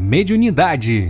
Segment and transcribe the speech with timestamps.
[0.00, 1.08] Mediunidade.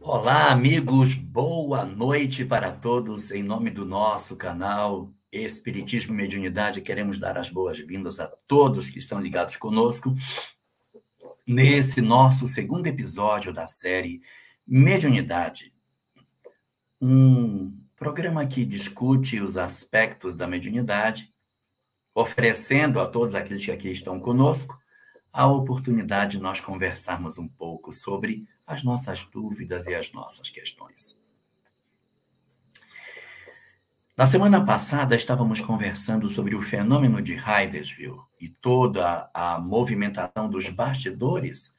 [0.00, 3.32] Olá, amigos, boa noite para todos.
[3.32, 9.00] Em nome do nosso canal Espiritismo e Mediunidade, queremos dar as boas-vindas a todos que
[9.00, 10.14] estão ligados conosco
[11.44, 14.22] nesse nosso segundo episódio da série
[14.64, 15.74] Mediunidade.
[17.00, 21.34] Um programa que discute os aspectos da mediunidade,
[22.14, 24.77] oferecendo a todos aqueles que aqui estão conosco
[25.32, 31.18] a oportunidade de nós conversarmos um pouco sobre as nossas dúvidas e as nossas questões.
[34.16, 40.68] Na semana passada, estávamos conversando sobre o fenômeno de Hydesville e toda a movimentação dos
[40.68, 41.72] bastidores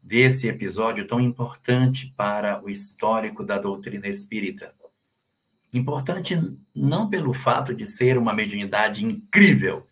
[0.00, 4.72] desse episódio tão importante para o histórico da doutrina espírita.
[5.74, 6.38] Importante
[6.74, 9.86] não pelo fato de ser uma mediunidade incrível,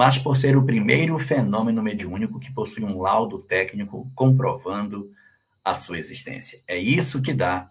[0.00, 5.12] mas por ser o primeiro fenômeno mediúnico que possui um laudo técnico comprovando
[5.62, 6.62] a sua existência.
[6.66, 7.70] É isso que dá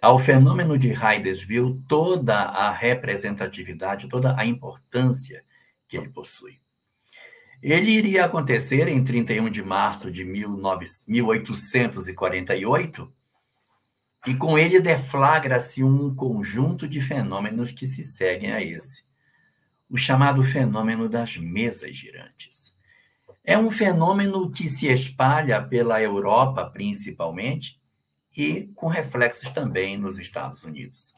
[0.00, 5.44] ao fenômeno de Hydesville toda a representatividade, toda a importância
[5.88, 6.60] que ele possui.
[7.60, 13.12] Ele iria acontecer em 31 de março de 1848
[14.28, 19.05] e com ele deflagra-se um conjunto de fenômenos que se seguem a esse.
[19.88, 22.76] O chamado fenômeno das mesas girantes.
[23.44, 27.80] É um fenômeno que se espalha pela Europa, principalmente,
[28.36, 31.14] e com reflexos também nos Estados Unidos.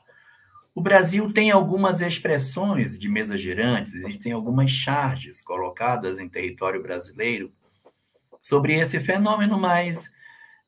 [0.75, 7.53] O Brasil tem algumas expressões de mesas girantes, existem algumas charges colocadas em território brasileiro
[8.41, 10.09] sobre esse fenômeno, mas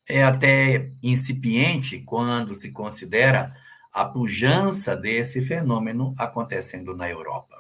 [0.09, 3.55] é até incipiente quando se considera
[3.93, 7.60] a pujança desse fenômeno acontecendo na Europa.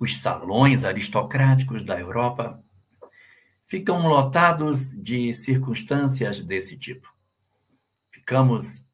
[0.00, 2.62] Os salões aristocráticos da Europa
[3.66, 7.12] ficam lotados de circunstâncias desse tipo.
[8.10, 8.86] Ficamos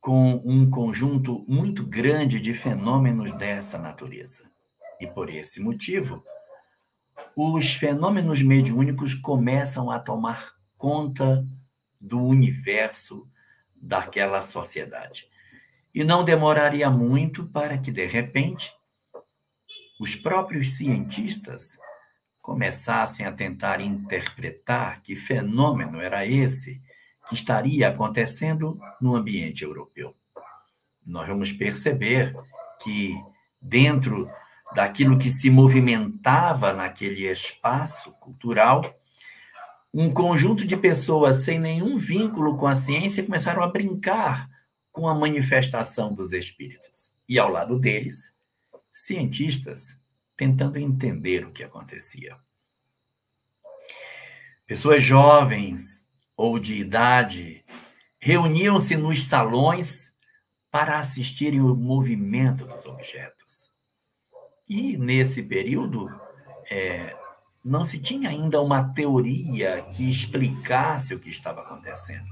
[0.00, 4.50] com um conjunto muito grande de fenômenos dessa natureza.
[5.00, 6.22] E por esse motivo,
[7.36, 11.44] os fenômenos mediúnicos começam a tomar conta
[12.00, 13.28] do universo
[13.74, 15.26] daquela sociedade.
[15.94, 18.74] E não demoraria muito para que, de repente,
[20.04, 21.78] os próprios cientistas
[22.42, 26.78] começassem a tentar interpretar que fenômeno era esse
[27.26, 30.14] que estaria acontecendo no ambiente europeu.
[31.06, 32.36] Nós vamos perceber
[32.82, 33.18] que,
[33.58, 34.30] dentro
[34.74, 38.84] daquilo que se movimentava naquele espaço cultural,
[39.92, 44.50] um conjunto de pessoas sem nenhum vínculo com a ciência começaram a brincar
[44.92, 47.14] com a manifestação dos espíritos.
[47.26, 48.33] E ao lado deles,
[48.94, 50.00] cientistas
[50.36, 52.36] tentando entender o que acontecia.
[54.66, 57.64] Pessoas jovens ou de idade
[58.18, 60.14] reuniam-se nos salões
[60.70, 63.70] para assistirem o movimento dos objetos.
[64.68, 66.08] E nesse período,
[66.70, 67.14] é,
[67.62, 72.26] não se tinha ainda uma teoria que explicasse o que estava acontecendo.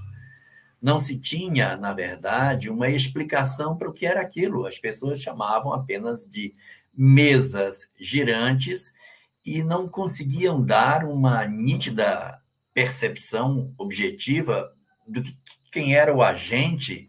[0.83, 4.67] Não se tinha, na verdade, uma explicação para o que era aquilo.
[4.67, 6.57] As pessoas chamavam apenas de
[6.93, 8.93] mesas girantes
[9.47, 12.43] e não conseguiam dar uma nítida
[12.75, 14.75] percepção objetiva
[15.07, 15.39] do que
[15.71, 17.09] quem era o agente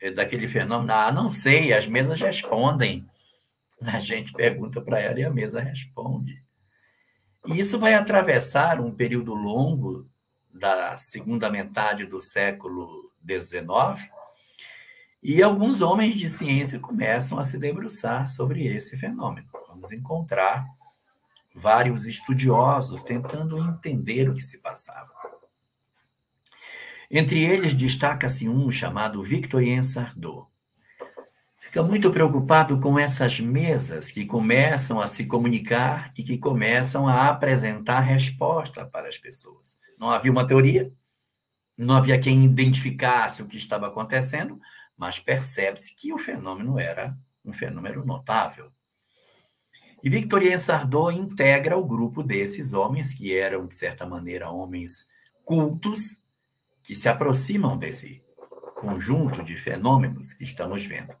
[0.00, 0.92] eh, daquele fenômeno.
[0.92, 3.06] Ah, não sei, as mesas respondem.
[3.82, 6.42] A gente pergunta para ela e a mesa responde.
[7.46, 10.08] E isso vai atravessar um período longo
[10.52, 14.10] da segunda metade do século XIX,
[15.22, 19.48] e alguns homens de ciência começam a se debruçar sobre esse fenômeno.
[19.68, 20.66] Vamos encontrar
[21.54, 25.10] vários estudiosos tentando entender o que se passava.
[27.10, 30.50] Entre eles destaca-se um chamado Victorien Sardou
[31.70, 37.28] fica muito preocupado com essas mesas que começam a se comunicar e que começam a
[37.28, 39.78] apresentar resposta para as pessoas.
[39.96, 40.92] Não havia uma teoria,
[41.84, 44.60] não havia quem identificasse o que estava acontecendo,
[44.96, 48.70] mas percebe-se que o fenômeno era um fenômeno notável.
[50.02, 55.08] E Victorien Sardou integra o grupo desses homens, que eram, de certa maneira, homens
[55.44, 56.20] cultos,
[56.82, 58.22] que se aproximam desse
[58.76, 61.14] conjunto de fenômenos que estamos vendo.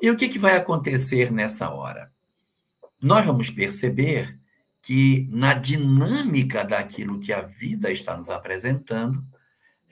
[0.00, 2.12] E o que, que vai acontecer nessa hora?
[3.00, 4.38] Nós vamos perceber
[4.82, 9.24] que, na dinâmica daquilo que a vida está nos apresentando,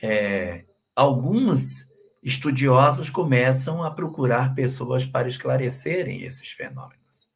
[0.00, 0.64] é,
[0.94, 7.28] alguns estudiosos começam a procurar pessoas para esclarecerem esses fenômenos.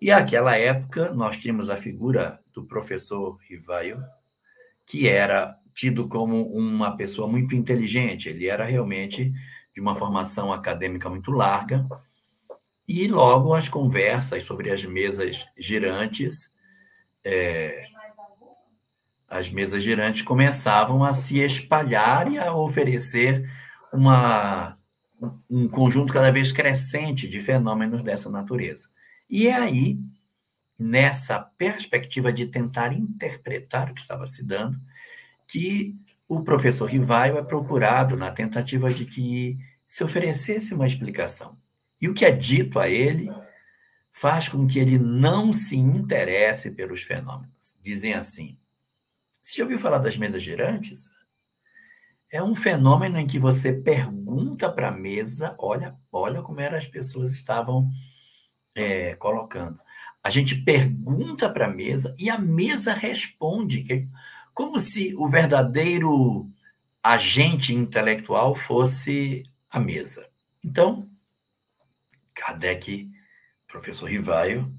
[0.00, 3.98] E naquela época, nós tínhamos a figura do professor Rivaio,
[4.86, 8.28] que era tido como uma pessoa muito inteligente.
[8.28, 9.32] Ele era realmente
[9.74, 11.86] de uma formação acadêmica muito larga.
[12.88, 16.50] E logo as conversas sobre as mesas girantes,
[17.24, 17.86] é,
[19.30, 23.48] as mesas girantes começavam a se espalhar e a oferecer
[23.92, 24.76] uma,
[25.48, 28.88] um conjunto cada vez crescente de fenômenos dessa natureza.
[29.28, 30.00] E é aí,
[30.76, 34.76] nessa perspectiva de tentar interpretar o que estava se dando,
[35.46, 35.94] que
[36.28, 39.56] o professor Rivaio é procurado na tentativa de que
[39.86, 41.56] se oferecesse uma explicação.
[42.00, 43.30] E o que é dito a ele
[44.12, 47.76] faz com que ele não se interesse pelos fenômenos.
[47.82, 48.59] Dizem assim:
[49.50, 51.08] você já ouviu falar das mesas girantes?
[52.30, 56.86] É um fenômeno em que você pergunta para a mesa, olha, olha como eram as
[56.86, 57.90] pessoas estavam
[58.74, 59.80] é, colocando.
[60.22, 64.08] A gente pergunta para a mesa e a mesa responde,
[64.54, 66.48] como se o verdadeiro
[67.02, 70.28] agente intelectual fosse a mesa.
[70.62, 71.10] Então,
[72.34, 73.10] Kardec,
[73.66, 74.72] professor Rivaio,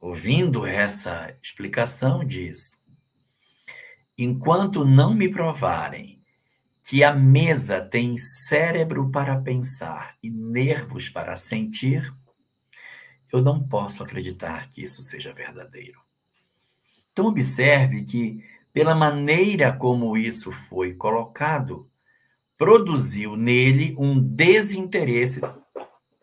[0.00, 2.87] ouvindo essa explicação, diz:
[4.18, 6.20] enquanto não me provarem
[6.82, 12.12] que a mesa tem cérebro para pensar e nervos para sentir,
[13.30, 16.00] eu não posso acreditar que isso seja verdadeiro.
[17.12, 18.42] Então, observe que,
[18.72, 21.90] pela maneira como isso foi colocado,
[22.56, 25.40] produziu nele um desinteresse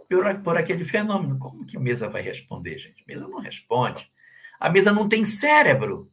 [0.10, 1.38] por, por aquele fenômeno.
[1.38, 3.04] Como que a mesa vai responder, gente?
[3.04, 4.12] A mesa não responde.
[4.60, 6.12] A mesa não tem cérebro,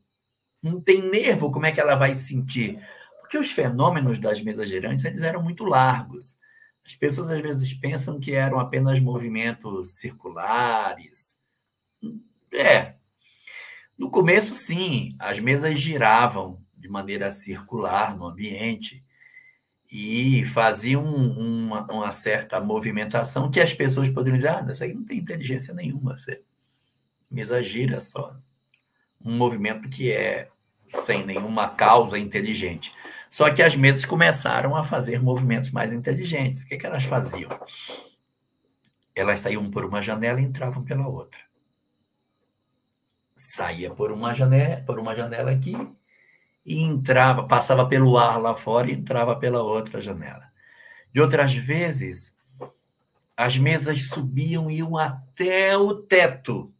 [0.62, 2.78] não tem nervo, como é que ela vai sentir?
[3.20, 6.38] Porque os fenômenos das mesas girantes eles eram muito largos.
[6.84, 11.38] As pessoas às vezes pensam que eram apenas movimentos circulares.
[12.52, 12.94] É.
[13.96, 19.04] No começo, sim, as mesas giravam de maneira circular no ambiente
[19.90, 25.04] e faziam uma, uma certa movimentação que as pessoas poderiam dizer: ah, isso aí não
[25.04, 26.42] tem inteligência nenhuma, você
[27.30, 28.36] mesa gira só.
[29.24, 30.50] Um movimento que é
[30.92, 32.94] sem nenhuma causa inteligente.
[33.30, 36.62] Só que as mesas começaram a fazer movimentos mais inteligentes.
[36.62, 37.50] O que, que elas faziam?
[39.14, 41.40] Elas saíam por uma janela e entravam pela outra.
[43.34, 45.74] Saía por uma janela, por uma janela aqui
[46.64, 50.50] e entrava, passava pelo ar lá fora e entrava pela outra janela.
[51.12, 52.36] De outras vezes,
[53.36, 56.72] as mesas subiam e iam até o teto.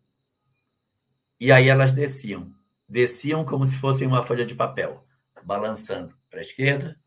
[1.41, 2.52] E aí elas desciam.
[2.93, 5.03] Desciam como se fossem uma folha de papel,
[5.43, 7.01] balançando para a esquerda,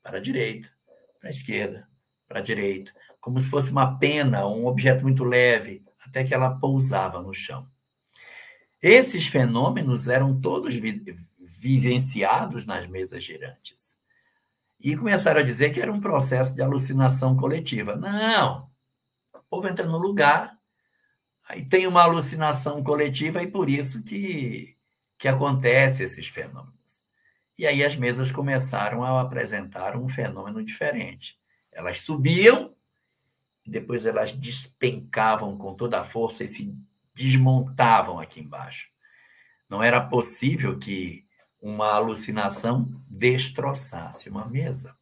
[0.00, 0.70] para a direita,
[1.18, 1.88] para a esquerda,
[2.28, 6.60] para a direita, como se fosse uma pena, um objeto muito leve, até que ela
[6.60, 7.66] pousava no chão.
[8.80, 11.02] Esses fenômenos eram todos vi
[11.36, 13.98] vivenciados nas mesas girantes.
[14.78, 17.96] E começaram a dizer que era um processo de alucinação coletiva.
[17.96, 18.70] Não!
[19.34, 20.56] O povo entra no lugar,
[21.48, 24.76] aí tem uma alucinação coletiva e por isso que,
[25.22, 27.00] que acontece esses fenômenos.
[27.56, 31.38] E aí as mesas começaram a apresentar um fenômeno diferente.
[31.70, 32.74] Elas subiam,
[33.64, 36.76] depois elas despencavam com toda a força e se
[37.14, 38.88] desmontavam aqui embaixo.
[39.68, 41.24] Não era possível que
[41.60, 44.98] uma alucinação destroçasse uma mesa.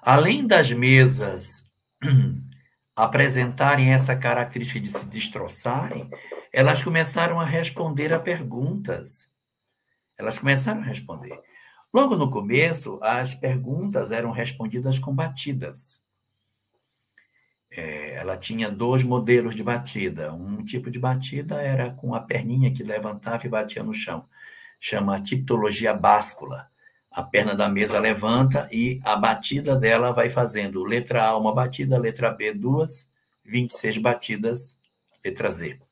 [0.00, 1.68] Além das mesas
[2.94, 6.08] apresentarem essa característica de se destroçarem,
[6.52, 9.28] elas começaram a responder a perguntas
[10.18, 11.40] elas começaram a responder.
[11.94, 16.02] Logo no começo, as perguntas eram respondidas com batidas.
[17.70, 20.34] É, ela tinha dois modelos de batida.
[20.34, 24.26] Um tipo de batida era com a perninha que levantava e batia no chão.
[24.80, 26.68] Chama tipologia báscula.
[27.10, 31.96] A perna da mesa levanta e a batida dela vai fazendo letra A uma batida,
[31.96, 33.08] letra B duas,
[33.44, 34.78] 26 batidas,
[35.24, 35.87] letra Z.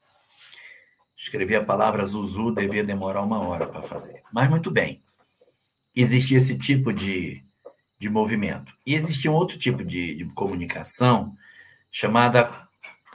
[1.16, 4.22] Escrever a palavra Zuzu devia demorar uma hora para fazer.
[4.30, 5.02] Mas muito bem.
[5.94, 7.42] Existia esse tipo de,
[7.98, 8.74] de movimento.
[8.84, 11.34] E existia um outro tipo de, de comunicação
[11.90, 12.50] chamada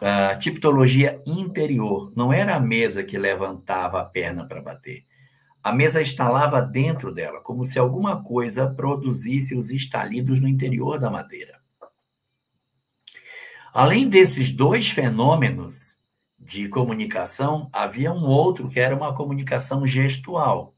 [0.01, 2.11] uh, tipologia interior.
[2.15, 5.05] Não era a mesa que levantava a perna para bater.
[5.63, 11.11] A mesa instalava dentro dela, como se alguma coisa produzisse os estalidos no interior da
[11.11, 11.61] madeira.
[13.71, 15.90] Além desses dois fenômenos,
[16.41, 20.75] de comunicação, havia um outro que era uma comunicação gestual.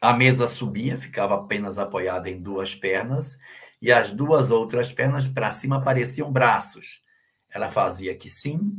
[0.00, 3.36] A mesa subia, ficava apenas apoiada em duas pernas,
[3.82, 7.02] e as duas outras pernas para cima pareciam braços.
[7.50, 8.72] Ela fazia que sim,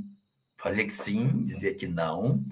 [0.58, 2.44] fazia que sim, dizia que não,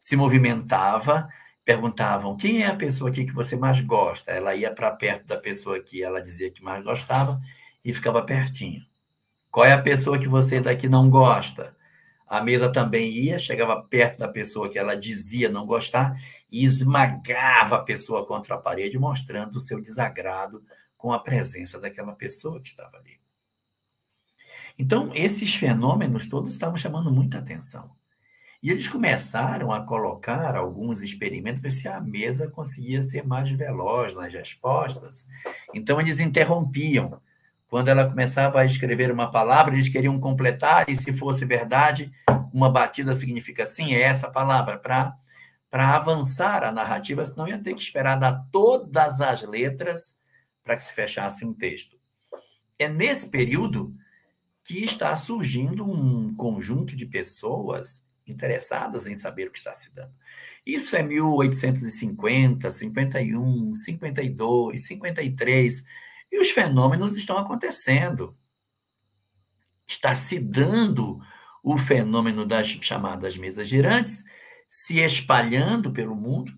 [0.00, 1.28] se movimentava,
[1.64, 4.32] perguntavam quem é a pessoa aqui que você mais gosta.
[4.32, 7.40] Ela ia para perto da pessoa que ela dizia que mais gostava
[7.84, 8.84] e ficava pertinho.
[9.50, 11.75] Qual é a pessoa que você daqui não gosta?
[12.26, 17.76] A mesa também ia, chegava perto da pessoa que ela dizia não gostar e esmagava
[17.76, 20.62] a pessoa contra a parede, mostrando o seu desagrado
[20.96, 23.20] com a presença daquela pessoa que estava ali.
[24.78, 27.90] Então, esses fenômenos todos estavam chamando muita atenção.
[28.62, 33.48] E eles começaram a colocar alguns experimentos para ver se a mesa conseguia ser mais
[33.50, 35.26] veloz nas respostas.
[35.72, 37.20] Então, eles interrompiam.
[37.76, 42.10] Quando ela começava a escrever uma palavra, eles queriam completar, e se fosse verdade,
[42.50, 47.82] uma batida significa sim, é essa palavra, para avançar a narrativa, senão ia ter que
[47.82, 50.18] esperar dar todas as letras
[50.64, 51.98] para que se fechasse um texto.
[52.78, 53.94] É nesse período
[54.64, 60.14] que está surgindo um conjunto de pessoas interessadas em saber o que está se dando.
[60.64, 68.36] Isso é 1850, 51, 52, 53 e os fenômenos estão acontecendo.
[69.86, 71.20] Está se dando
[71.62, 74.24] o fenômeno das chamadas mesas girantes,
[74.68, 76.52] se espalhando pelo mundo.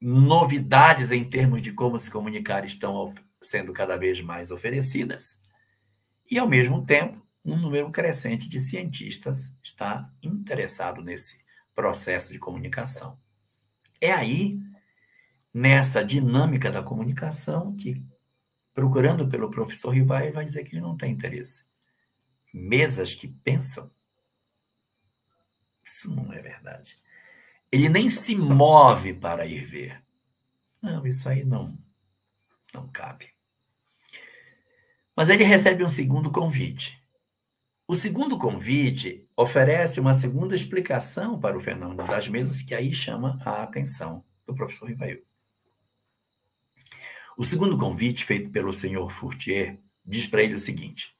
[0.00, 5.40] Novidades em termos de como se comunicar estão sendo cada vez mais oferecidas.
[6.30, 11.40] E, ao mesmo tempo, um número crescente de cientistas está interessado nesse
[11.74, 13.18] processo de comunicação.
[14.00, 14.58] É aí,
[15.52, 18.04] nessa dinâmica da comunicação, que
[18.78, 21.66] procurando pelo professor Rivai, vai dizer que ele não tem interesse.
[22.54, 23.90] Mesas que pensam.
[25.84, 26.96] Isso não é verdade.
[27.72, 30.00] Ele nem se move para ir ver.
[30.80, 31.76] Não, isso aí não,
[32.72, 33.30] não cabe.
[35.16, 37.02] Mas ele recebe um segundo convite.
[37.84, 43.40] O segundo convite oferece uma segunda explicação para o fenômeno das mesas, que aí chama
[43.44, 45.26] a atenção do professor Rivail.
[47.38, 51.14] O segundo convite feito pelo senhor Fourtier diz para ele o seguinte: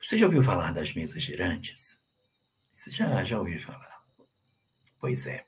[0.00, 2.00] Você já ouviu falar das mesas girantes?
[2.70, 4.02] Você já, já ouviu falar?
[5.00, 5.44] Pois é.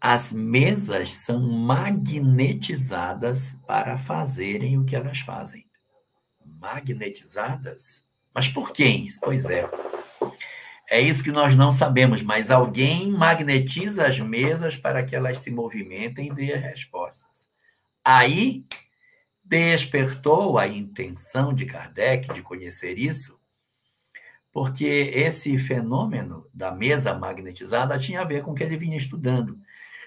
[0.00, 5.64] As mesas são magnetizadas para fazerem o que elas fazem.
[6.44, 8.04] Magnetizadas?
[8.34, 9.08] Mas por quem?
[9.20, 9.70] Pois é.
[10.90, 15.52] É isso que nós não sabemos, mas alguém magnetiza as mesas para que elas se
[15.52, 17.33] movimentem e dê respostas.
[18.04, 18.66] Aí
[19.42, 23.40] despertou a intenção de Kardec de conhecer isso,
[24.52, 29.58] porque esse fenômeno da mesa magnetizada tinha a ver com o que ele vinha estudando.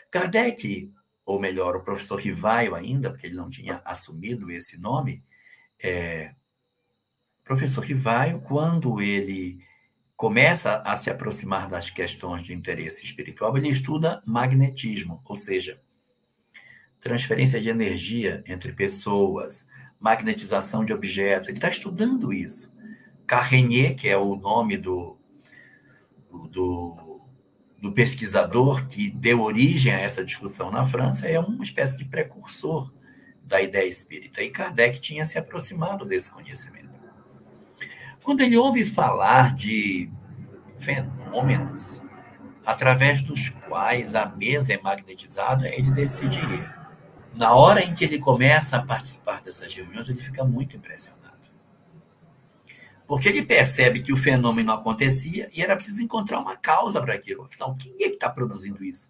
[0.09, 0.91] Kardec,
[1.25, 5.23] ou melhor, o professor Rivaio ainda, porque ele não tinha assumido esse nome,
[5.81, 6.33] é,
[7.43, 9.59] professor Rivaio, quando ele
[10.15, 15.81] começa a se aproximar das questões de interesse espiritual, ele estuda magnetismo, ou seja,
[16.99, 21.47] transferência de energia entre pessoas, magnetização de objetos.
[21.47, 22.75] Ele está estudando isso.
[23.25, 25.17] Carrenier, que é o nome do,
[26.49, 27.21] do,
[27.81, 32.91] do, pesquisador que deu origem a essa discussão na França, é uma espécie de precursor
[33.43, 34.41] da ideia espírita.
[34.41, 36.87] E Kardec tinha se aproximado desse conhecimento.
[38.23, 40.11] Quando ele ouve falar de
[40.77, 42.01] fenômenos
[42.65, 46.76] através dos quais a mesa é magnetizada, ele decide ir
[47.35, 51.27] na hora em que ele começa a participar dessas reuniões, ele fica muito impressionado.
[53.07, 57.43] Porque ele percebe que o fenômeno acontecia e era preciso encontrar uma causa para aquilo.
[57.43, 59.09] Afinal, quem é que está produzindo isso?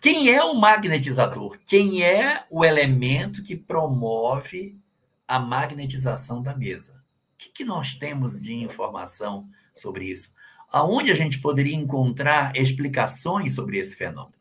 [0.00, 1.58] Quem é o magnetizador?
[1.66, 4.78] Quem é o elemento que promove
[5.26, 6.94] a magnetização da mesa?
[7.34, 10.34] O que, que nós temos de informação sobre isso?
[10.70, 14.34] Aonde a gente poderia encontrar explicações sobre esse fenômeno?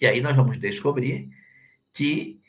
[0.00, 1.28] E aí nós vamos descobrir
[1.98, 2.40] que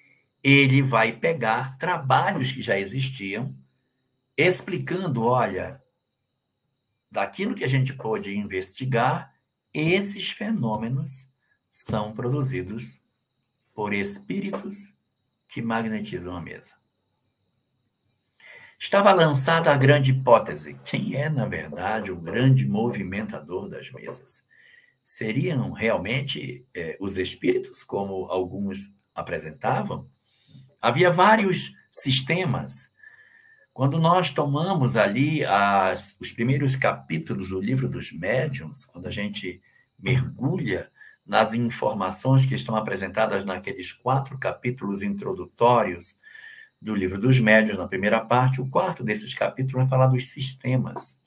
[0.44, 3.58] ele vai pegar trabalhos que já existiam,
[4.38, 5.82] explicando, olha,
[7.10, 9.34] daquilo que a gente pôde investigar,
[9.74, 11.27] esses fenômenos
[11.72, 13.01] são produzidos
[13.74, 14.96] por espíritos
[15.48, 16.75] que magnetizam a mesa.
[18.77, 24.48] Estava lançada a grande hipótese: quem é, na verdade, o grande movimentador das mesas?
[25.03, 30.10] Seriam realmente é, os espíritos, como alguns apresentavam,
[30.82, 32.90] havia vários sistemas.
[33.74, 39.62] Quando nós tomamos ali as, os primeiros capítulos do livro dos médiuns, quando a gente
[39.98, 40.92] mergulha
[41.26, 46.20] nas informações que estão apresentadas naqueles quatro capítulos introdutórios
[46.82, 51.20] do livro dos médiuns, na primeira parte, o quarto desses capítulos vai falar dos sistemas,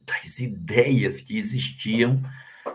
[0.00, 2.22] das ideias que existiam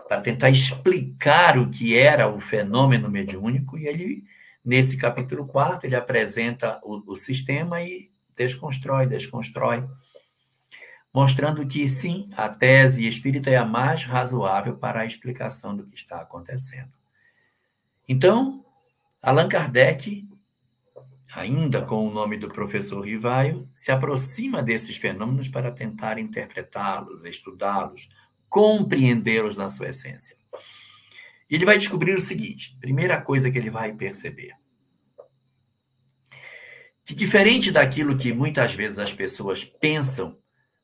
[0.08, 4.24] para tentar explicar o que era o fenômeno mediúnico, e ele,
[4.64, 9.88] nesse capítulo 4, ele apresenta o, o sistema e desconstrói, desconstrói,
[11.12, 15.96] mostrando que, sim, a tese espírita é a mais razoável para a explicação do que
[15.96, 16.92] está acontecendo.
[18.08, 18.64] Então,
[19.22, 20.28] Allan Kardec,
[21.34, 28.08] ainda com o nome do professor Rivaio, se aproxima desses fenômenos para tentar interpretá-los, estudá-los,
[28.48, 30.36] compreendê-los na sua essência.
[31.48, 34.52] E ele vai descobrir o seguinte: primeira coisa que ele vai perceber.
[37.04, 40.36] Que diferente daquilo que muitas vezes as pessoas pensam,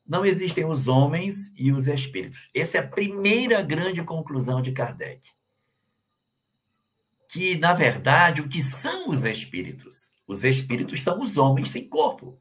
[0.07, 2.49] não existem os homens e os espíritos.
[2.55, 5.27] Essa é a primeira grande conclusão de Kardec.
[7.29, 10.13] Que, na verdade, o que são os espíritos?
[10.25, 12.39] Os espíritos são os homens sem corpo.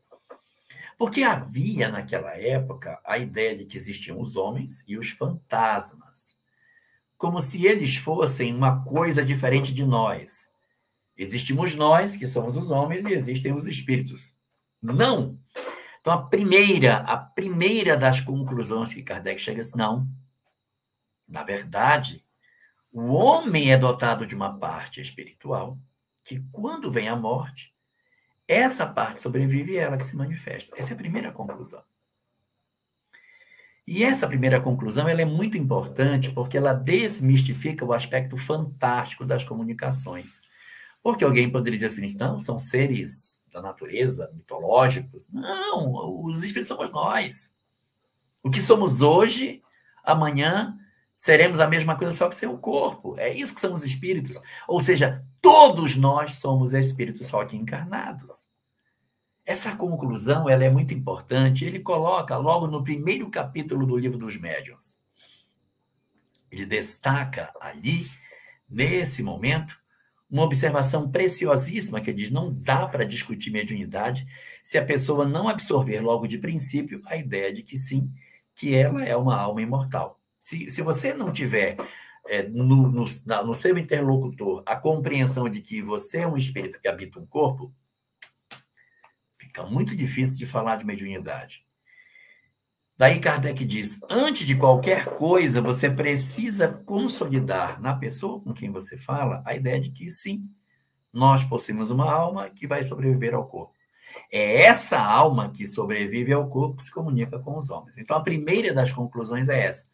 [1.02, 6.36] Porque havia naquela época a ideia de que existiam os homens e os fantasmas,
[7.18, 10.48] como se eles fossem uma coisa diferente de nós.
[11.18, 14.36] Existimos nós, que somos os homens, e existem os espíritos.
[14.80, 15.40] Não.
[16.00, 20.06] Então a primeira, a primeira das conclusões que Kardec chega é não.
[21.26, 22.24] Na verdade,
[22.92, 25.76] o homem é dotado de uma parte espiritual
[26.22, 27.71] que quando vem a morte,
[28.46, 30.74] essa parte sobrevive ela que se manifesta.
[30.78, 31.82] Essa é a primeira conclusão.
[33.86, 39.42] E essa primeira conclusão ela é muito importante porque ela desmistifica o aspecto fantástico das
[39.42, 40.40] comunicações.
[41.02, 45.28] Porque alguém poderia dizer assim, não, são seres da natureza, mitológicos.
[45.30, 47.52] Não, os espíritos somos nós.
[48.42, 49.62] O que somos hoje,
[50.04, 50.78] amanhã
[51.22, 53.14] seremos a mesma coisa, só que sem o corpo.
[53.16, 54.42] É isso que são os espíritos.
[54.66, 58.48] Ou seja, todos nós somos espíritos, só que encarnados.
[59.46, 61.64] Essa conclusão ela é muito importante.
[61.64, 65.00] Ele coloca logo no primeiro capítulo do livro dos médiuns.
[66.50, 68.04] Ele destaca ali,
[68.68, 69.80] nesse momento,
[70.28, 74.26] uma observação preciosíssima que diz: não dá para discutir mediunidade
[74.64, 78.12] se a pessoa não absorver logo de princípio a ideia de que sim,
[78.56, 80.20] que ela é uma alma imortal.
[80.42, 81.76] Se, se você não tiver
[82.26, 83.04] é, no, no,
[83.44, 87.72] no seu interlocutor a compreensão de que você é um espírito que habita um corpo,
[89.38, 91.64] fica muito difícil de falar de mediunidade.
[92.98, 98.98] Daí Kardec diz: antes de qualquer coisa, você precisa consolidar na pessoa com quem você
[98.98, 100.50] fala a ideia de que sim,
[101.12, 103.74] nós possuímos uma alma que vai sobreviver ao corpo.
[104.30, 107.96] É essa alma que sobrevive ao corpo que se comunica com os homens.
[107.96, 109.86] Então, a primeira das conclusões é essa.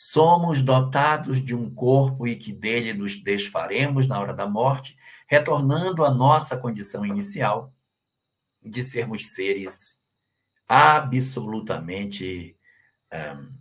[0.00, 6.04] Somos dotados de um corpo e que dele nos desfaremos na hora da morte, retornando
[6.04, 7.74] à nossa condição inicial
[8.62, 10.00] de sermos seres
[10.68, 12.56] absolutamente
[13.12, 13.52] um,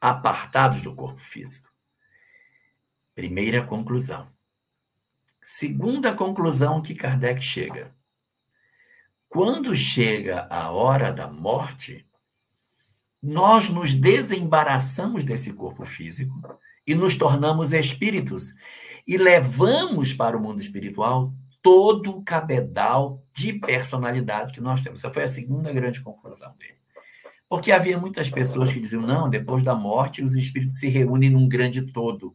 [0.00, 1.72] apartados do corpo físico.
[3.14, 4.28] Primeira conclusão.
[5.44, 7.94] Segunda conclusão que Kardec chega.
[9.28, 12.09] Quando chega a hora da morte,
[13.22, 16.34] nós nos desembaraçamos desse corpo físico
[16.86, 18.54] e nos tornamos espíritos
[19.06, 25.00] e levamos para o mundo espiritual todo o cabedal de personalidade que nós temos.
[25.00, 26.80] Essa foi a segunda grande conclusão dele.
[27.48, 31.48] Porque havia muitas pessoas que diziam: não, depois da morte os espíritos se reúnem num
[31.48, 32.34] grande todo.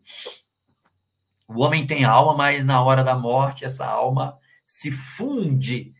[1.47, 5.93] O homem tem alma, mas na hora da morte essa alma se funde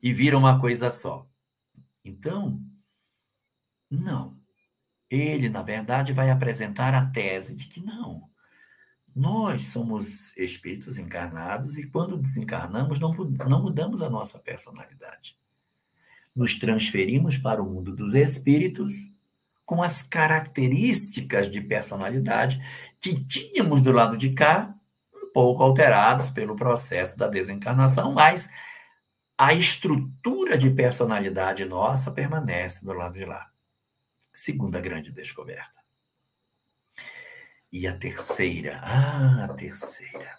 [0.00, 1.26] e vira uma coisa só.
[2.04, 2.60] Então,
[3.96, 4.36] não.
[5.10, 8.30] Ele, na verdade, vai apresentar a tese de que não.
[9.14, 15.36] Nós somos espíritos encarnados e quando desencarnamos não, não mudamos a nossa personalidade.
[16.34, 18.94] Nos transferimos para o mundo dos espíritos
[19.66, 22.60] com as características de personalidade
[23.00, 24.74] que tínhamos do lado de cá,
[25.14, 28.48] um pouco alteradas pelo processo da desencarnação, mas
[29.36, 33.51] a estrutura de personalidade nossa permanece do lado de lá.
[34.32, 35.82] Segunda grande descoberta.
[37.70, 40.36] E a terceira, ah, a terceira.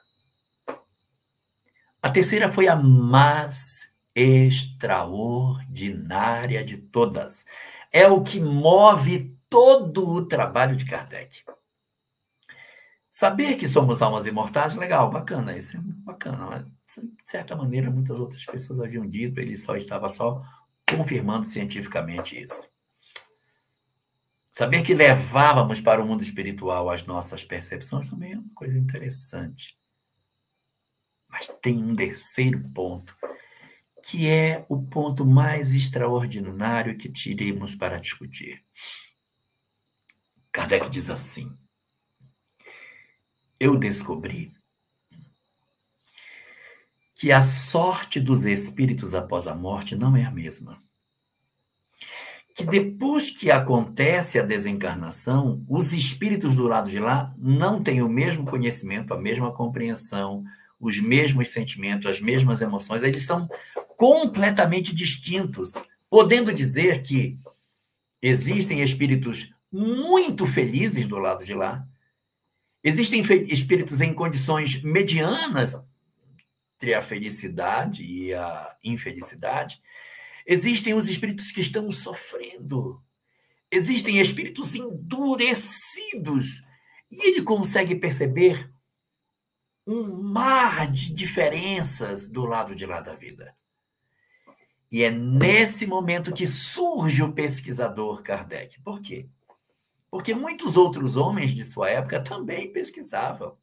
[2.02, 7.46] A terceira foi a mais extraordinária de todas.
[7.92, 11.44] É o que move todo o trabalho de Kardec.
[13.10, 16.48] Saber que somos almas imortais, legal, bacana, isso é bacana.
[16.48, 20.44] Mas, de certa maneira, muitas outras pessoas haviam dito, ele só estava só
[20.90, 22.73] confirmando cientificamente isso.
[24.54, 29.76] Saber que levávamos para o mundo espiritual as nossas percepções também é uma coisa interessante.
[31.28, 33.18] Mas tem um terceiro ponto,
[34.04, 38.64] que é o ponto mais extraordinário que tiremos para discutir.
[40.52, 41.58] Kardec diz assim:
[43.64, 44.54] eu descobri
[47.16, 50.83] que a sorte dos espíritos após a morte não é a mesma.
[52.54, 58.10] Que depois que acontece a desencarnação, os espíritos do lado de lá não têm o
[58.10, 60.44] mesmo conhecimento, a mesma compreensão,
[60.80, 63.50] os mesmos sentimentos, as mesmas emoções, eles são
[63.98, 65.74] completamente distintos,
[66.10, 67.40] podendo dizer que
[68.22, 71.88] existem espíritos muito felizes do lado de lá,
[72.84, 75.82] existem espíritos em condições medianas
[76.76, 79.82] entre a felicidade e a infelicidade,
[80.46, 83.02] existem os espíritos que estão sofrendo.
[83.72, 86.64] Existem espíritos endurecidos.
[87.10, 88.72] E ele consegue perceber
[89.86, 93.56] um mar de diferenças do lado de lá da vida.
[94.92, 98.80] E é nesse momento que surge o pesquisador Kardec.
[98.82, 99.28] Por quê?
[100.10, 103.58] Porque muitos outros homens de sua época também pesquisavam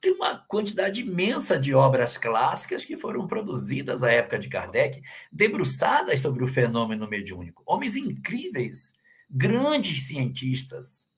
[0.00, 6.20] tem uma quantidade imensa de obras clássicas que foram produzidas à época de Kardec, debruçadas
[6.20, 7.62] sobre o fenômeno mediúnico.
[7.66, 8.92] Homens incríveis,
[9.28, 11.08] grandes cientistas,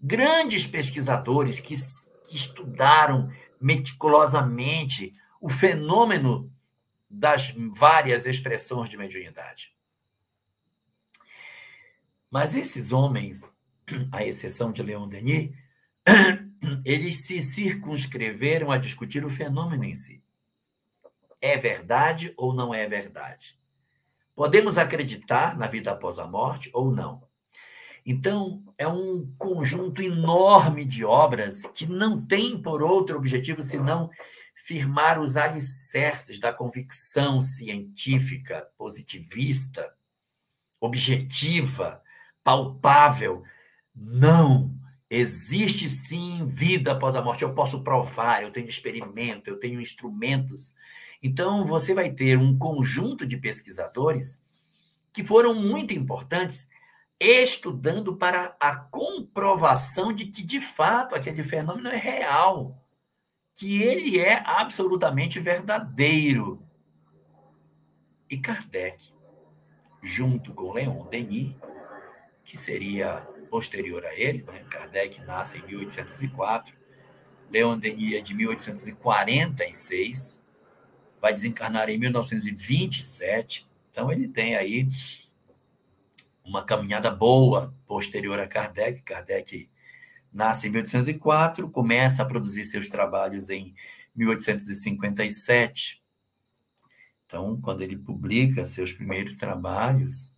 [0.00, 1.74] grandes pesquisadores que,
[2.28, 6.52] que estudaram meticulosamente o fenômeno
[7.08, 9.74] das várias expressões de mediunidade.
[12.30, 13.52] Mas esses homens,
[14.10, 15.54] à exceção de Leon Denis,
[16.84, 20.22] eles se circunscreveram a discutir o fenômeno em si.
[21.40, 23.58] É verdade ou não é verdade?
[24.34, 27.26] Podemos acreditar na vida após a morte ou não?
[28.04, 34.10] Então, é um conjunto enorme de obras que não tem por outro objetivo senão
[34.54, 39.92] firmar os alicerces da convicção científica, positivista,
[40.80, 42.02] objetiva,
[42.44, 43.42] palpável.
[43.94, 44.72] Não
[45.08, 47.42] Existe sim vida após a morte.
[47.42, 50.74] Eu posso provar, eu tenho experimento, eu tenho instrumentos.
[51.22, 54.40] Então, você vai ter um conjunto de pesquisadores
[55.12, 56.68] que foram muito importantes
[57.18, 62.84] estudando para a comprovação de que, de fato, aquele fenômeno é real,
[63.54, 66.62] que ele é absolutamente verdadeiro.
[68.28, 69.14] E Kardec,
[70.02, 71.54] junto com Leon Denis,
[72.44, 74.62] que seria posterior a ele, né?
[74.68, 76.74] Kardec nasce em 1804,
[77.50, 80.44] Leon Denis é de 1846,
[81.18, 84.86] vai desencarnar em 1927, então ele tem aí
[86.44, 89.00] uma caminhada boa posterior a Kardec.
[89.00, 89.70] Kardec
[90.30, 93.74] nasce em 1804, começa a produzir seus trabalhos em
[94.14, 96.04] 1857.
[97.24, 100.30] Então, quando ele publica seus primeiros trabalhos,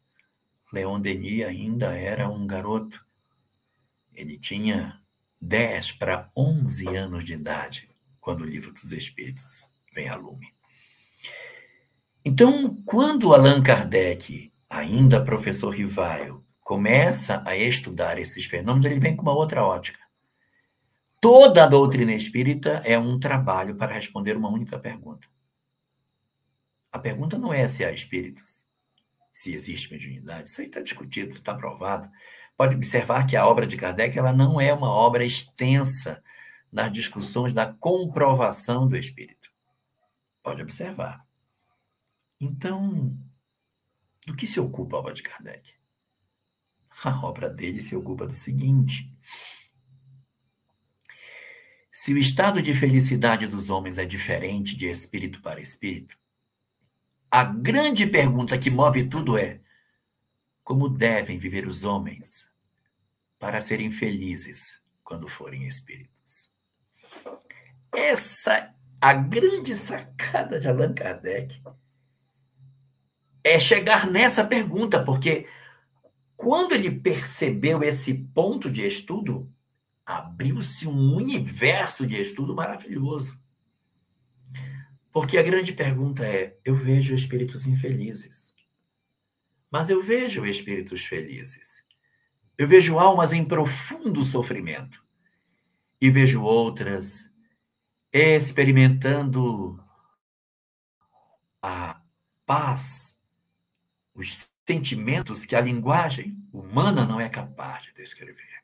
[0.72, 3.07] Leon Denis ainda era um garoto.
[4.18, 5.00] Ele tinha
[5.40, 7.88] 10 para 11 anos de idade
[8.20, 10.52] quando o Livro dos Espíritos vem a lume.
[12.24, 19.22] Então, quando Allan Kardec, ainda professor Rivaio, começa a estudar esses fenômenos, ele vem com
[19.22, 20.00] uma outra ótica.
[21.20, 25.28] Toda a doutrina espírita é um trabalho para responder uma única pergunta.
[26.90, 28.66] A pergunta não é se há espíritos
[29.32, 30.50] se existe mediunidade.
[30.50, 32.10] Isso aí está discutido, está provado.
[32.58, 36.20] Pode observar que a obra de Kardec ela não é uma obra extensa
[36.72, 39.48] nas discussões da comprovação do espírito.
[40.42, 41.24] Pode observar.
[42.40, 43.16] Então,
[44.26, 45.72] do que se ocupa a obra de Kardec?
[47.04, 49.16] A obra dele se ocupa do seguinte:
[51.92, 56.18] se o estado de felicidade dos homens é diferente de espírito para espírito,
[57.30, 59.60] a grande pergunta que move tudo é:
[60.68, 62.54] como devem viver os homens
[63.38, 66.52] para serem felizes quando forem espíritos?
[67.90, 71.58] Essa a grande sacada de Allan Kardec
[73.42, 75.48] é chegar nessa pergunta, porque
[76.36, 79.50] quando ele percebeu esse ponto de estudo,
[80.04, 83.42] abriu-se um universo de estudo maravilhoso.
[85.10, 88.54] Porque a grande pergunta é: eu vejo espíritos infelizes,
[89.70, 91.86] mas eu vejo espíritos felizes.
[92.56, 95.04] Eu vejo almas em profundo sofrimento
[96.00, 97.32] e vejo outras
[98.12, 99.82] experimentando
[101.62, 102.00] a
[102.46, 103.16] paz,
[104.14, 108.62] os sentimentos que a linguagem humana não é capaz de descrever.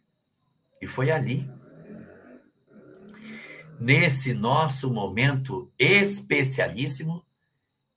[0.81, 1.49] E foi ali
[3.79, 7.25] nesse nosso momento especialíssimo,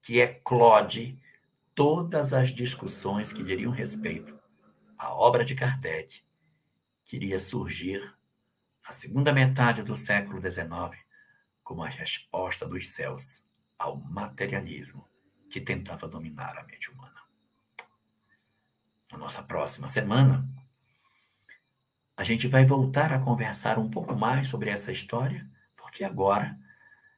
[0.01, 1.19] que é Claude,
[1.77, 4.35] todas as discussões que diriam respeito
[4.97, 6.23] à obra de Kardec,
[7.05, 8.17] queria surgir
[8.83, 10.99] a segunda metade do século XIX,
[11.63, 15.07] como a resposta dos céus ao materialismo
[15.51, 17.21] que tentava dominar a mente humana.
[19.11, 20.49] Na nossa próxima semana,
[22.17, 26.57] a gente vai voltar a conversar um pouco mais sobre essa história, porque agora,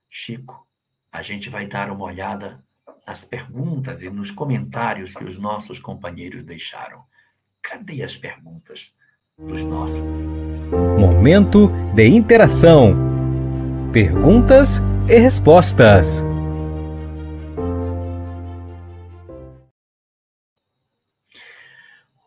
[0.10, 0.67] Chico,
[1.10, 2.62] a gente vai dar uma olhada
[3.08, 7.04] nas perguntas e nos comentários que os nossos companheiros deixaram.
[7.62, 8.96] Cadê as perguntas
[9.38, 10.00] dos nossos?
[10.98, 12.96] Momento de interação.
[13.92, 16.24] Perguntas e respostas.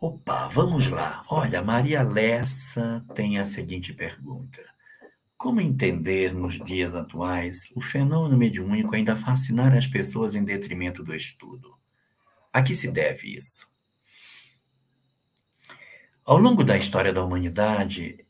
[0.01, 1.23] Opa, vamos lá.
[1.29, 4.61] Olha, Maria Lessa tem a seguinte pergunta:
[5.43, 11.13] Como entender nos dias atuais o fenômeno mediúnico ainda fascinar as pessoas em detrimento do
[11.13, 11.75] estudo?
[12.53, 13.69] A que se deve isso?
[16.25, 18.25] Ao longo da história da humanidade,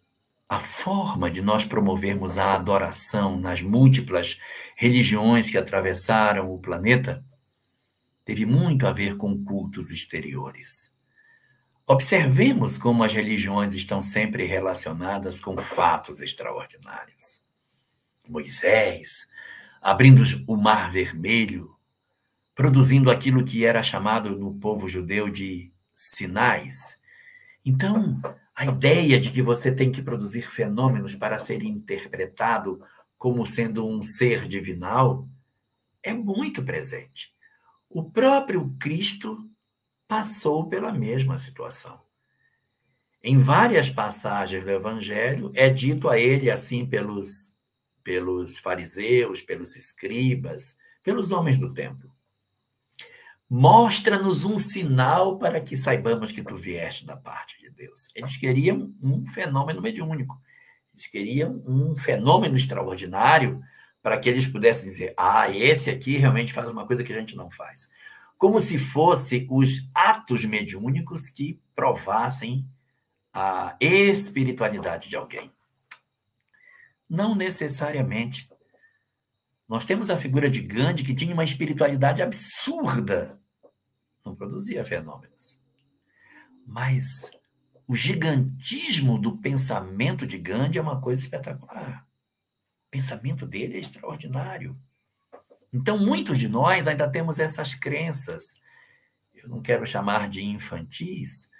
[0.48, 4.40] a forma de nós promovermos a adoração nas múltiplas
[4.74, 7.22] religiões que atravessaram o planeta
[8.24, 10.90] teve muito a ver com cultos exteriores.
[11.92, 17.42] Observemos como as religiões estão sempre relacionadas com fatos extraordinários.
[18.26, 19.28] Moisés,
[19.78, 21.76] abrindo o Mar Vermelho,
[22.54, 26.98] produzindo aquilo que era chamado no povo judeu de sinais.
[27.62, 28.22] Então,
[28.54, 32.82] a ideia de que você tem que produzir fenômenos para ser interpretado
[33.18, 35.28] como sendo um ser divinal
[36.02, 37.34] é muito presente.
[37.90, 39.51] O próprio Cristo
[40.12, 41.98] passou pela mesma situação.
[43.24, 47.56] Em várias passagens do Evangelho é dito a ele assim pelos
[48.04, 52.12] pelos fariseus, pelos escribas, pelos homens do templo.
[53.48, 58.08] Mostra-nos um sinal para que saibamos que tu vieste da parte de Deus.
[58.14, 60.38] Eles queriam um fenômeno mediúnico.
[60.92, 63.62] Eles queriam um fenômeno extraordinário
[64.02, 67.34] para que eles pudessem dizer: ah, esse aqui realmente faz uma coisa que a gente
[67.34, 67.88] não faz.
[68.42, 72.68] Como se fosse os atos mediúnicos que provassem
[73.32, 75.52] a espiritualidade de alguém.
[77.08, 78.50] Não necessariamente.
[79.68, 83.40] Nós temos a figura de Gandhi que tinha uma espiritualidade absurda
[84.24, 85.60] não produzia fenômenos.
[86.66, 87.30] Mas
[87.86, 92.04] o gigantismo do pensamento de Gandhi é uma coisa espetacular.
[92.86, 94.76] O pensamento dele é extraordinário.
[95.72, 98.60] Então, muitos de nós ainda temos essas crenças.
[99.34, 101.50] Eu não quero chamar de infantis,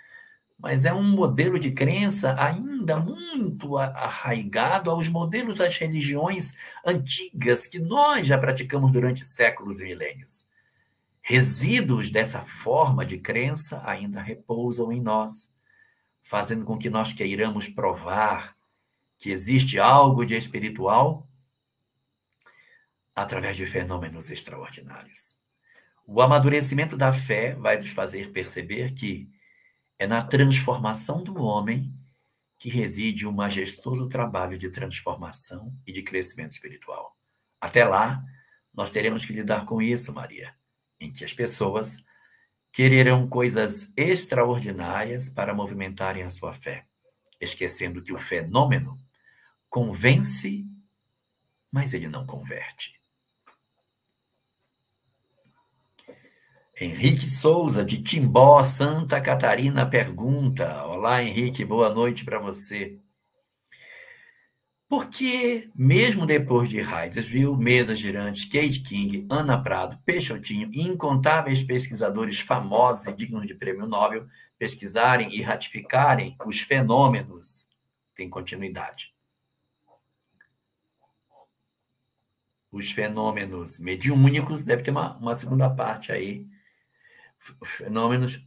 [0.59, 7.81] mas é um modelo de crença ainda muito arraigado aos modelos das religiões antigas que
[7.81, 10.47] nós já praticamos durante séculos e milênios.
[11.21, 15.53] Resíduos dessa forma de crença ainda repousam em nós,
[16.23, 18.57] fazendo com que nós queiramos provar
[19.19, 21.29] que existe algo de espiritual
[23.15, 25.37] através de fenômenos extraordinários.
[26.07, 29.31] O amadurecimento da fé vai nos fazer perceber que
[29.99, 31.95] é na transformação do homem
[32.59, 37.17] que reside o majestoso trabalho de transformação e de crescimento espiritual.
[37.61, 38.25] Até lá,
[38.75, 40.55] nós teremos que lidar com isso, Maria
[41.03, 42.03] em que as pessoas
[42.73, 46.87] quererão coisas extraordinárias para movimentarem a sua fé,
[47.41, 48.97] esquecendo que o fenômeno
[49.69, 50.65] convence,
[51.71, 52.99] mas ele não converte.
[56.83, 62.99] Henrique Souza, de Timbó, Santa Catarina, pergunta: Olá, Henrique, boa noite para você.
[64.89, 72.41] Porque, mesmo depois de Hydesville, Mesa Girante, Kate King, Ana Prado, Peixotinho e incontáveis pesquisadores
[72.41, 74.27] famosos e dignos de prêmio Nobel
[74.59, 77.69] pesquisarem e ratificarem os fenômenos,
[78.17, 79.15] tem continuidade.
[82.73, 86.51] Os fenômenos mediúnicos, deve ter uma, uma segunda parte aí.
[87.61, 88.47] Os fenômenos.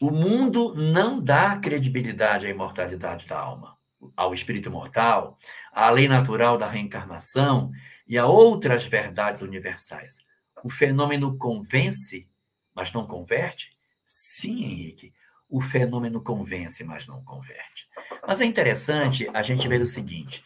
[0.00, 3.80] O mundo não dá credibilidade à imortalidade da alma
[4.16, 5.38] ao espírito imortal,
[5.72, 7.70] à lei natural da reencarnação
[8.06, 10.18] e a outras verdades universais.
[10.64, 12.28] O fenômeno convence,
[12.74, 13.76] mas não converte?
[14.06, 15.12] Sim, Henrique,
[15.48, 17.88] o fenômeno convence, mas não converte.
[18.26, 20.42] Mas é interessante a gente ver o seguinte: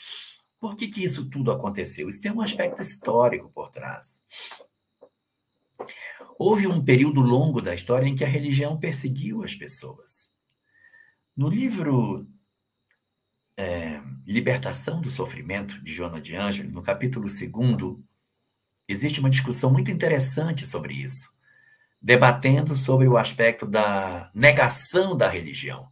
[0.60, 2.08] por que, que isso tudo aconteceu?
[2.08, 4.22] Isso tem um aspecto histórico por trás.
[6.38, 10.33] Houve um período longo da história em que a religião perseguiu as pessoas.
[11.37, 12.27] No livro
[13.57, 17.97] é, Libertação do Sofrimento, de Joana de Ângelo, no capítulo 2,
[18.88, 21.29] existe uma discussão muito interessante sobre isso,
[22.01, 25.88] debatendo sobre o aspecto da negação da religião,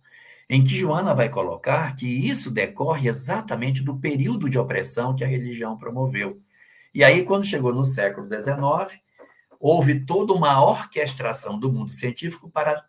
[0.48, 5.28] em que Joana vai colocar que isso decorre exatamente do período de opressão que a
[5.28, 6.42] religião promoveu.
[6.92, 9.00] E aí, quando chegou no século XIX,
[9.62, 12.84] houve toda uma orquestração do mundo científico para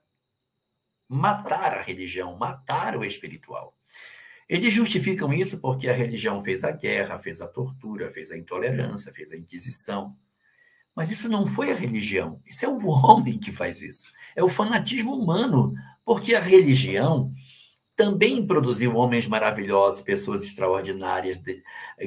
[1.08, 3.78] matar a religião, matar o espiritual.
[4.50, 9.14] Eles justificam isso porque a religião fez a guerra, fez a tortura, fez a intolerância,
[9.14, 10.18] fez a inquisição.
[10.96, 14.12] Mas isso não foi a religião, isso é o homem que faz isso.
[14.36, 17.32] É o fanatismo humano, porque a religião
[17.96, 21.40] também produziu homens maravilhosos, pessoas extraordinárias,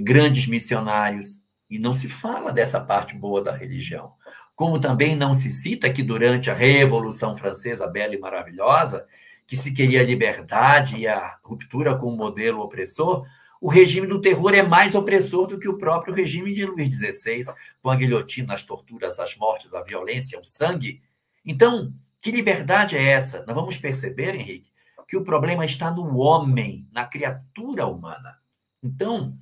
[0.03, 1.47] grandes missionários.
[1.71, 4.16] E não se fala dessa parte boa da religião.
[4.57, 9.07] Como também não se cita que durante a Revolução Francesa, bela e maravilhosa,
[9.47, 13.27] que se queria a liberdade e a ruptura com o modelo opressor,
[13.61, 17.53] o regime do terror é mais opressor do que o próprio regime de Luís XVI,
[17.83, 21.03] com a guilhotina, as torturas, as mortes, a violência, o sangue.
[21.45, 23.45] Então, que liberdade é essa?
[23.47, 24.71] Nós vamos perceber, Henrique,
[25.07, 28.39] que o problema está no homem, na criatura humana.
[28.83, 29.39] Então,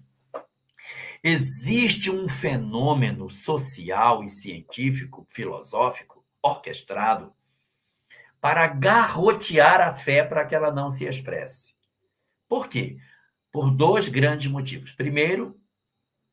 [1.25, 7.33] existe um fenômeno social e científico, filosófico, orquestrado,
[8.39, 11.75] para garrotear a fé para que ela não se expresse.
[12.47, 12.99] Por quê?
[13.51, 14.93] Por dois grandes motivos.
[14.93, 15.59] Primeiro,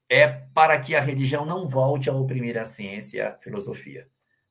[0.10, 4.10] é para que a religião não volte a oprimir a ciência e a filosofia.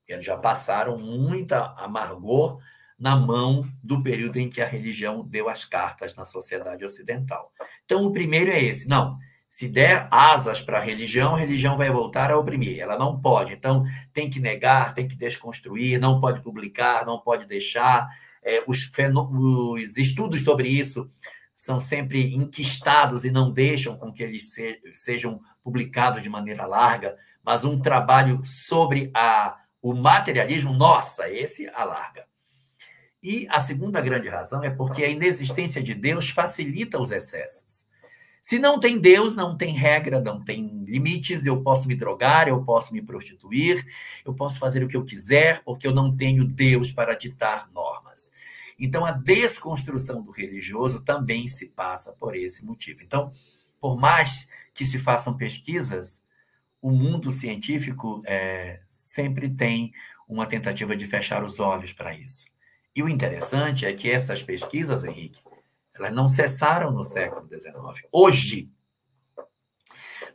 [0.09, 2.59] Eles já passaram muita amargor
[2.99, 7.53] na mão do período em que a religião deu as cartas na sociedade ocidental.
[7.85, 8.89] Então, o primeiro é esse.
[8.89, 9.19] Não,
[9.51, 12.79] se der asas para a religião, a religião vai voltar a oprimir.
[12.79, 13.53] Ela não pode.
[13.53, 18.09] Então, tem que negar, tem que desconstruir, não pode publicar, não pode deixar.
[18.45, 21.11] É, os, os, estudos sobre isso
[21.57, 27.17] são sempre enquistados e não deixam com que eles se sejam publicados de maneira larga.
[27.43, 32.25] Mas um trabalho sobre a, o materialismo, nossa, esse alarga.
[33.21, 37.90] E a segunda grande razão é porque a inexistência de Deus facilita os excessos.
[38.51, 42.65] Se não tem Deus, não tem regra, não tem limites, eu posso me drogar, eu
[42.65, 43.87] posso me prostituir,
[44.25, 48.33] eu posso fazer o que eu quiser, porque eu não tenho Deus para ditar normas.
[48.77, 53.05] Então, a desconstrução do religioso também se passa por esse motivo.
[53.05, 53.31] Então,
[53.81, 56.21] por mais que se façam pesquisas,
[56.83, 59.93] o mundo científico é, sempre tem
[60.29, 62.47] uma tentativa de fechar os olhos para isso.
[62.97, 65.41] E o interessante é que essas pesquisas, Henrique,
[66.01, 67.75] elas não cessaram no século XIX.
[68.11, 68.71] Hoje,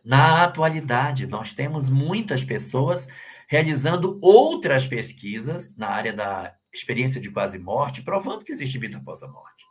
[0.03, 3.07] na atualidade, nós temos muitas pessoas
[3.47, 9.23] realizando outras pesquisas na área da experiência de quase morte, provando que existe vida após
[9.23, 9.65] a morte.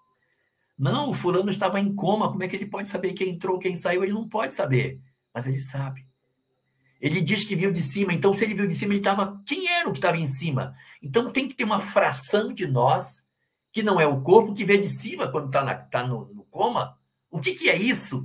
[0.76, 3.76] Não, o fulano estava em coma, como é que ele pode saber quem entrou, quem
[3.76, 4.02] saiu?
[4.02, 5.00] Ele não pode saber,
[5.32, 6.04] mas ele sabe.
[7.00, 9.40] Ele diz que viu de cima, então se ele viu de cima, ele estava.
[9.46, 10.74] Quem era o que estava em cima?
[11.02, 13.23] Então tem que ter uma fração de nós,
[13.74, 16.96] que não é o corpo, que vê de cima quando está tá no, no coma.
[17.28, 18.24] O que, que é isso?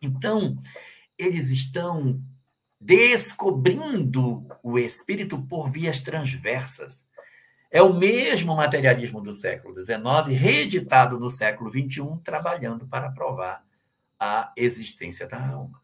[0.00, 0.58] Então,
[1.16, 2.22] eles estão
[2.78, 7.08] descobrindo o espírito por vias transversas.
[7.70, 13.64] É o mesmo materialismo do século XIX, reeditado no século XXI, trabalhando para provar
[14.20, 15.80] a existência da alma.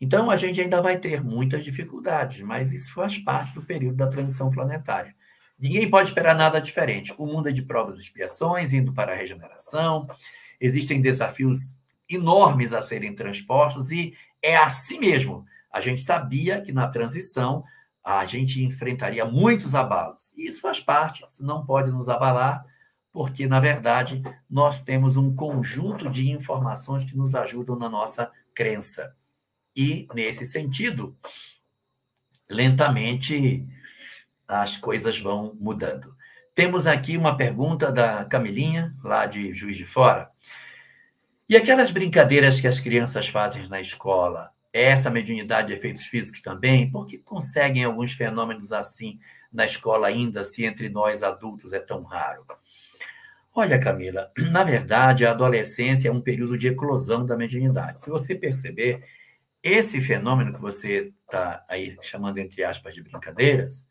[0.00, 4.06] Então, a gente ainda vai ter muitas dificuldades, mas isso faz parte do período da
[4.06, 5.12] transição planetária.
[5.62, 7.14] Ninguém pode esperar nada diferente.
[7.16, 10.08] O mundo é de provas e expiações, indo para a regeneração,
[10.60, 11.76] existem desafios
[12.08, 15.46] enormes a serem transpostos, e é assim mesmo.
[15.72, 17.62] A gente sabia que na transição
[18.02, 20.32] a gente enfrentaria muitos abalos.
[20.36, 22.66] E isso faz parte, isso não pode nos abalar,
[23.12, 24.20] porque, na verdade,
[24.50, 29.14] nós temos um conjunto de informações que nos ajudam na nossa crença.
[29.76, 31.16] E, nesse sentido,
[32.50, 33.64] lentamente
[34.60, 36.14] as coisas vão mudando.
[36.54, 40.30] Temos aqui uma pergunta da Camilinha, lá de Juiz de Fora.
[41.48, 46.40] E aquelas brincadeiras que as crianças fazem na escola, é essa mediunidade de efeitos físicos
[46.40, 46.90] também?
[46.90, 49.18] Por que conseguem alguns fenômenos assim
[49.52, 52.44] na escola ainda, se entre nós adultos é tão raro?
[53.54, 58.00] Olha, Camila, na verdade, a adolescência é um período de eclosão da mediunidade.
[58.00, 59.04] Se você perceber,
[59.62, 63.86] esse fenômeno que você está aí chamando, entre aspas, de brincadeiras,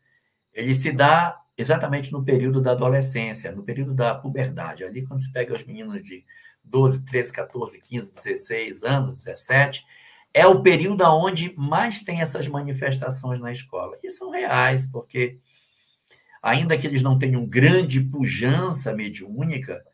[0.52, 4.84] ele se dá exatamente no período da adolescência, no período da puberdade.
[4.84, 6.24] Ali, quando se pega os meninos de
[6.64, 9.84] 12, 13, 14, 15, 16 anos, 17,
[10.34, 13.98] é o período onde mais tem essas manifestações na escola.
[14.02, 15.38] E são reais, porque
[16.42, 19.84] ainda que eles não tenham grande pujança mediúnica,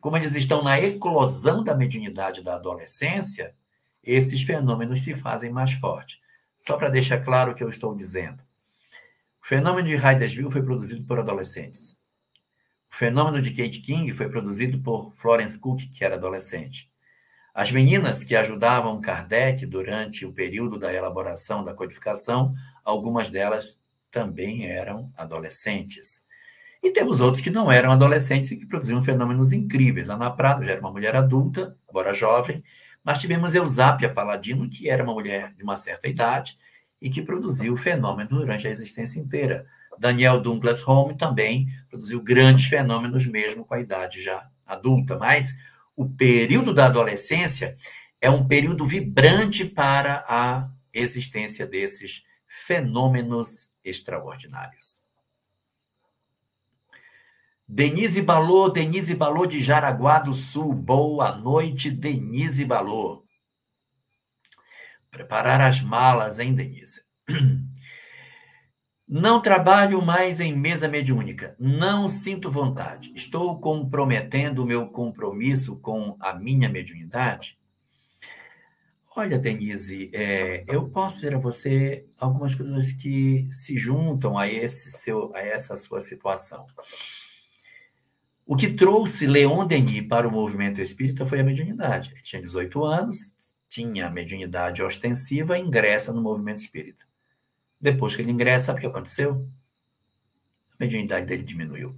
[0.00, 3.54] como eles estão na eclosão da mediunidade da adolescência,
[4.02, 6.18] esses fenômenos se fazem mais fortes.
[6.60, 8.42] Só para deixar claro o que eu estou dizendo.
[9.44, 11.98] O fenômeno de Hydesville foi produzido por adolescentes.
[12.90, 16.90] O fenômeno de Kate King foi produzido por Florence Cook, que era adolescente.
[17.52, 23.78] As meninas que ajudavam Kardec durante o período da elaboração da codificação, algumas delas
[24.10, 26.24] também eram adolescentes.
[26.82, 30.08] E temos outros que não eram adolescentes e que produziam fenômenos incríveis.
[30.08, 32.64] Ana Prado já era uma mulher adulta, agora jovem,
[33.04, 36.56] mas tivemos Eusápia Paladino, que era uma mulher de uma certa idade
[37.00, 39.66] e que produziu o fenômeno durante a existência inteira.
[39.98, 45.18] Daniel Douglas Home também produziu grandes fenômenos, mesmo com a idade já adulta.
[45.18, 45.54] Mas
[45.96, 47.76] o período da adolescência
[48.20, 55.04] é um período vibrante para a existência desses fenômenos extraordinários.
[57.66, 60.72] Denise Balô, Denise Balô de Jaraguá do Sul.
[60.72, 63.23] Boa noite, Denise Balô.
[65.14, 67.00] Preparar as malas, hein, Denise?
[69.06, 71.54] Não trabalho mais em mesa mediúnica.
[71.56, 73.12] Não sinto vontade.
[73.14, 77.56] Estou comprometendo o meu compromisso com a minha mediunidade?
[79.14, 84.90] Olha, Denise, é, eu posso dizer a você algumas coisas que se juntam a, esse
[84.90, 86.66] seu, a essa sua situação.
[88.44, 92.10] O que trouxe Leon Denis para o movimento espírita foi a mediunidade.
[92.10, 93.32] Ele tinha 18 anos,
[93.68, 97.04] tinha mediunidade ostensiva ingressa no movimento espírita.
[97.80, 99.48] Depois que ele ingressa, sabe o que aconteceu?
[100.72, 101.94] A mediunidade dele diminuiu.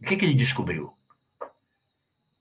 [0.00, 0.92] O que, que ele descobriu?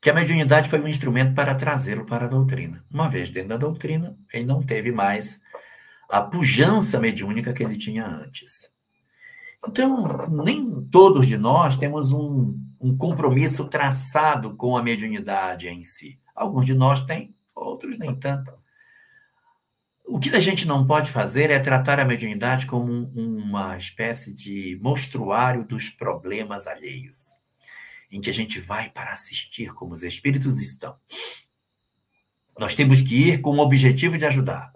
[0.02, 2.86] Que a mediunidade foi um instrumento para trazê-lo para a doutrina.
[2.92, 5.42] Uma vez dentro da doutrina, ele não teve mais
[6.10, 8.70] a pujança mediúnica que ele tinha antes.
[9.68, 16.20] Então, nem todos de nós temos um, um compromisso traçado com a mediunidade em si.
[16.36, 17.35] Alguns de nós têm,
[17.66, 18.54] outros nem tanto.
[20.08, 24.80] O que a gente não pode fazer é tratar a mediunidade como uma espécie de
[24.82, 27.32] monstruário dos problemas alheios,
[28.12, 30.96] em que a gente vai para assistir como os espíritos estão.
[32.58, 34.72] Nós temos que ir com o objetivo de ajudar.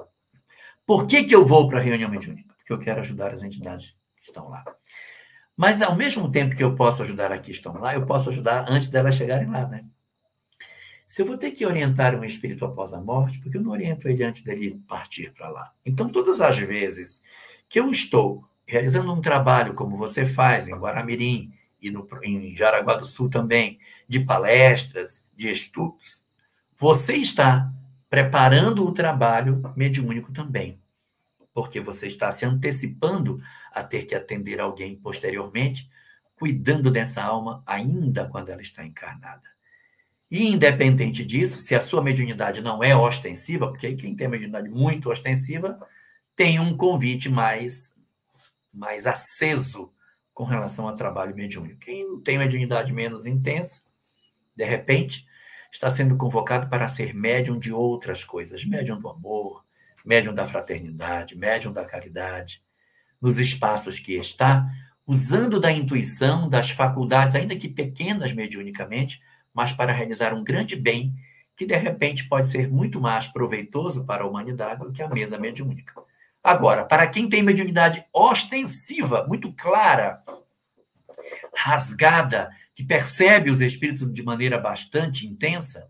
[0.85, 2.55] Por que, que eu vou para a reunião mediúnica?
[2.57, 4.65] Porque eu quero ajudar as entidades que estão lá.
[5.55, 8.87] Mas, ao mesmo tempo que eu posso ajudar aqui estão lá, eu posso ajudar antes
[8.87, 9.85] delas chegarem lá, né?
[11.09, 14.07] Se eu vou ter que orientar um espírito após a morte, porque eu não oriento
[14.07, 15.73] ele antes dele partir para lá.
[15.83, 17.23] Então, todas as vezes
[17.67, 21.51] que eu estou realizando um trabalho como você faz em Guaramirim
[21.81, 26.27] e no, em Jaraguá do Sul também, de palestras, de estudos,
[26.77, 27.73] você está
[28.07, 30.79] preparando o trabalho mediúnico também,
[31.51, 33.41] porque você está se antecipando
[33.73, 35.89] a ter que atender alguém posteriormente,
[36.35, 39.49] cuidando dessa alma ainda quando ela está encarnada.
[40.31, 44.69] E, independente disso, se a sua mediunidade não é ostensiva, porque aí quem tem mediunidade
[44.69, 45.79] muito ostensiva
[46.35, 47.93] tem um convite mais,
[48.71, 49.91] mais aceso
[50.33, 51.79] com relação ao trabalho mediúnico.
[51.79, 53.81] Quem tem mediunidade menos intensa,
[54.55, 55.27] de repente,
[55.71, 59.65] está sendo convocado para ser médium de outras coisas, médium do amor,
[60.05, 62.63] médium da fraternidade, médium da caridade,
[63.21, 64.69] nos espaços que está,
[65.05, 69.21] usando da intuição, das faculdades, ainda que pequenas mediunicamente,
[69.53, 71.13] mas para realizar um grande bem
[71.55, 75.37] que de repente pode ser muito mais proveitoso para a humanidade do que a mesa
[75.37, 75.93] mediúnica.
[76.41, 80.23] Agora, para quem tem mediunidade ostensiva, muito clara,
[81.53, 85.85] rasgada, que percebe os espíritos de maneira bastante intensa,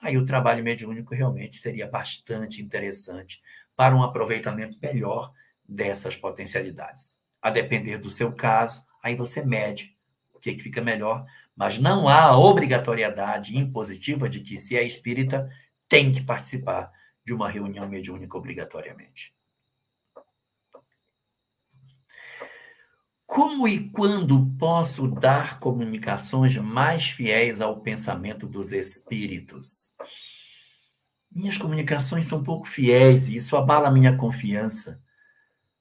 [0.00, 3.42] aí o trabalho mediúnico realmente seria bastante interessante
[3.74, 5.32] para um aproveitamento melhor
[5.68, 7.16] dessas potencialidades.
[7.42, 9.96] A depender do seu caso, aí você mede
[10.32, 11.26] o que, que fica melhor
[11.58, 15.50] mas não há obrigatoriedade impositiva de que, se é espírita,
[15.88, 16.92] tem que participar
[17.26, 19.34] de uma reunião mediúnica obrigatoriamente.
[23.26, 29.96] Como e quando posso dar comunicações mais fiéis ao pensamento dos espíritos?
[31.30, 35.02] Minhas comunicações são pouco fiéis e isso abala minha confiança.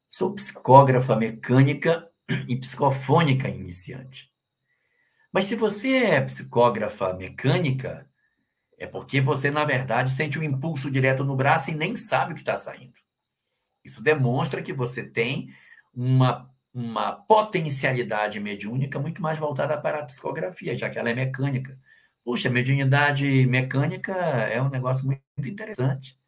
[0.09, 2.09] Sou psicógrafa mecânica
[2.47, 4.35] e psicofônica iniciante.
[5.31, 8.09] Mas se você é psicógrafa mecânica,
[8.77, 12.35] é porque você, na verdade, sente um impulso direto no braço e nem sabe o
[12.35, 12.99] que está saindo.
[13.83, 15.53] Isso demonstra que você tem
[15.93, 21.77] uma, uma potencialidade mediúnica muito mais voltada para a psicografia, já que ela é mecânica.
[22.23, 26.19] Puxa, mediunidade mecânica é um negócio muito interessante,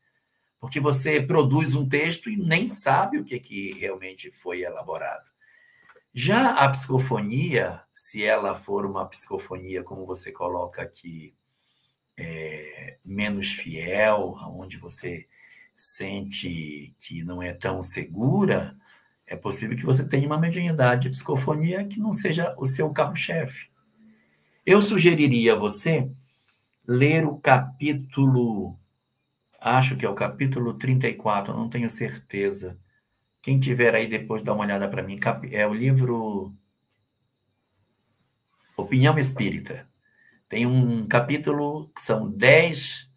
[0.60, 5.30] porque você produz um texto e nem sabe o que, que realmente foi elaborado.
[6.14, 11.36] Já a psicofonia, se ela for uma psicofonia, como você coloca aqui,
[12.18, 15.28] é, menos fiel, onde você
[15.76, 18.76] sente que não é tão segura,
[19.26, 23.70] é possível que você tenha uma mediunidade de psicofonia que não seja o seu carro-chefe.
[24.66, 26.12] Eu sugeriria a você
[26.88, 28.78] ler o capítulo,
[29.62, 32.80] acho que é o capítulo 34, não tenho certeza.
[33.42, 35.20] Quem tiver aí depois dá uma olhada para mim.
[35.52, 36.54] É o livro
[38.76, 39.88] Opinião Espírita.
[40.48, 43.10] Tem um capítulo que são 10,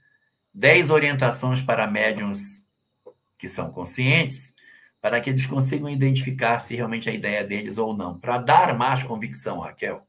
[0.53, 2.69] 10 orientações para médiums
[3.39, 4.55] que são conscientes,
[5.01, 8.19] para que eles consigam identificar se realmente a ideia deles ou não.
[8.19, 10.07] Para dar mais convicção, Raquel,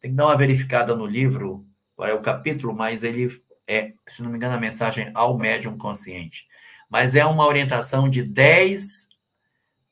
[0.00, 3.28] tem que dar uma verificada no livro, qual é o capítulo, mas ele
[3.66, 6.46] é, se não me engano, a mensagem ao médium consciente.
[6.88, 9.03] Mas é uma orientação de 10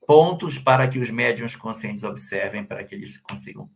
[0.07, 3.71] pontos para que os médiums conscientes observem, para que eles consigam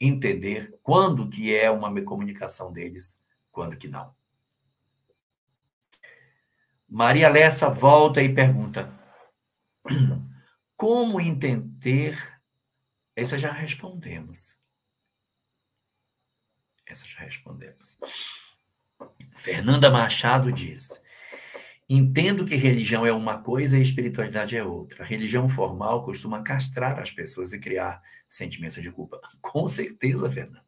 [0.00, 4.14] entender quando que é uma comunicação deles, quando que não.
[6.88, 8.92] Maria Lessa volta e pergunta:
[10.76, 12.16] Como entender?
[13.14, 14.60] Essa já respondemos.
[16.84, 17.98] Essa já respondemos.
[19.32, 21.05] Fernanda Machado diz:
[21.88, 25.04] Entendo que religião é uma coisa e espiritualidade é outra.
[25.04, 29.20] A religião formal costuma castrar as pessoas e criar sentimentos de culpa.
[29.40, 30.64] Com certeza, Fernanda.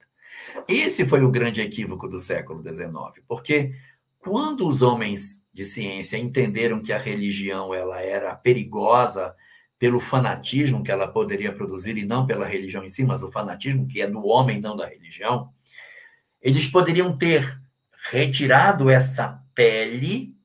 [0.68, 3.74] Esse foi o grande equívoco do século XIX, porque
[4.18, 9.34] quando os homens de ciência entenderam que a religião ela era perigosa
[9.78, 13.86] pelo fanatismo que ela poderia produzir e não pela religião em si, mas o fanatismo
[13.86, 15.50] que é do homem, não da religião,
[16.40, 17.60] eles poderiam ter
[18.10, 20.37] retirado essa pele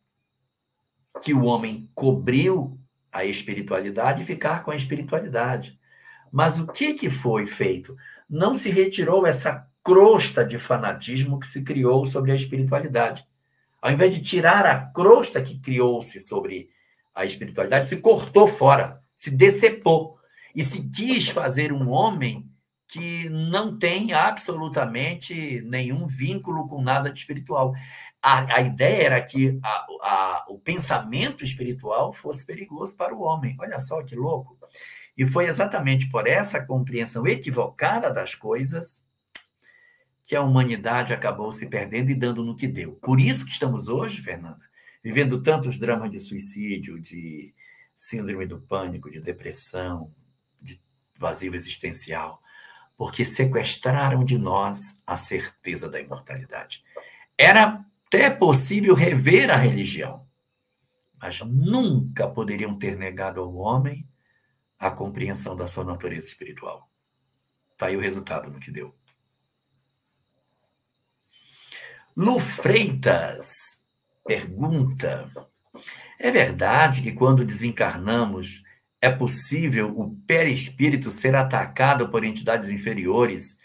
[1.22, 2.80] que o homem cobriu
[3.12, 5.80] a espiritualidade e ficar com a espiritualidade.
[6.32, 7.96] Mas o que, que foi feito?
[8.28, 13.26] Não se retirou essa crosta de fanatismo que se criou sobre a espiritualidade.
[13.82, 16.70] Ao invés de tirar a crosta que criou-se sobre
[17.14, 20.18] a espiritualidade, se cortou fora, se decepou
[20.56, 22.50] e se quis fazer um homem
[22.88, 27.74] que não tem absolutamente nenhum vínculo com nada de espiritual
[28.24, 33.58] a, a ideia era que a, a, o pensamento espiritual fosse perigoso para o homem.
[33.60, 34.58] Olha só que louco.
[35.18, 39.06] E foi exatamente por essa compreensão equivocada das coisas
[40.24, 42.94] que a humanidade acabou se perdendo e dando no que deu.
[42.94, 44.62] Por isso que estamos hoje, Fernanda,
[45.04, 47.54] vivendo tantos dramas de suicídio, de
[47.94, 50.16] síndrome do pânico, de depressão,
[50.62, 50.82] de
[51.18, 52.42] vazio existencial,
[52.96, 56.86] porque sequestraram de nós a certeza da imortalidade.
[57.38, 60.28] Era até possível rever a religião,
[61.20, 64.08] mas nunca poderiam ter negado ao homem
[64.78, 66.88] a compreensão da sua natureza espiritual.
[67.72, 68.96] Está aí o resultado no que deu.
[72.16, 73.84] Lu Freitas
[74.24, 75.32] pergunta:
[76.20, 78.64] é verdade que quando desencarnamos
[79.02, 83.58] é possível o perispírito ser atacado por entidades inferiores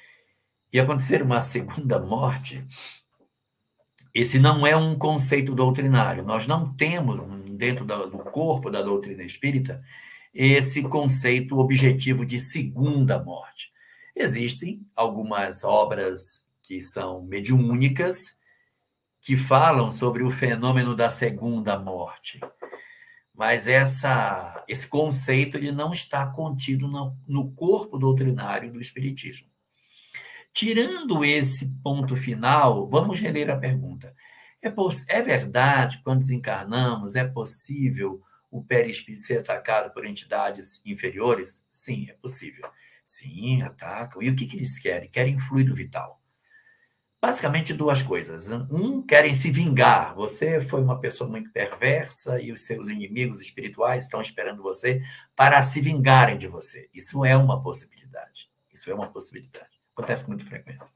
[0.72, 2.66] e acontecer uma segunda morte?
[4.21, 6.25] Esse não é um conceito doutrinário.
[6.25, 7.23] Nós não temos,
[7.57, 9.81] dentro do corpo da doutrina espírita,
[10.35, 13.73] esse conceito objetivo de segunda morte.
[14.16, 18.37] Existem algumas obras que são mediúnicas
[19.21, 22.41] que falam sobre o fenômeno da segunda morte.
[23.33, 29.49] Mas essa, esse conceito ele não está contido no, no corpo doutrinário do Espiritismo.
[30.59, 34.13] Tirando esse ponto final, vamos reler a pergunta.
[34.61, 34.75] É,
[35.07, 41.65] é verdade, quando desencarnamos, é possível o perispírito ser atacado por entidades inferiores?
[41.71, 42.69] Sim, é possível.
[43.07, 44.21] Sim, atacam.
[44.21, 45.09] E o que, que eles querem?
[45.09, 46.21] Querem fluido vital.
[47.23, 48.49] Basicamente duas coisas.
[48.49, 50.13] Um, querem se vingar.
[50.17, 55.05] Você foi uma pessoa muito perversa e os seus inimigos espirituais estão esperando você
[55.37, 56.91] para se vingarem de você.
[56.93, 58.51] Isso é uma possibilidade.
[58.73, 59.78] Isso é uma possibilidade.
[59.99, 60.92] Acontece com muita frequência.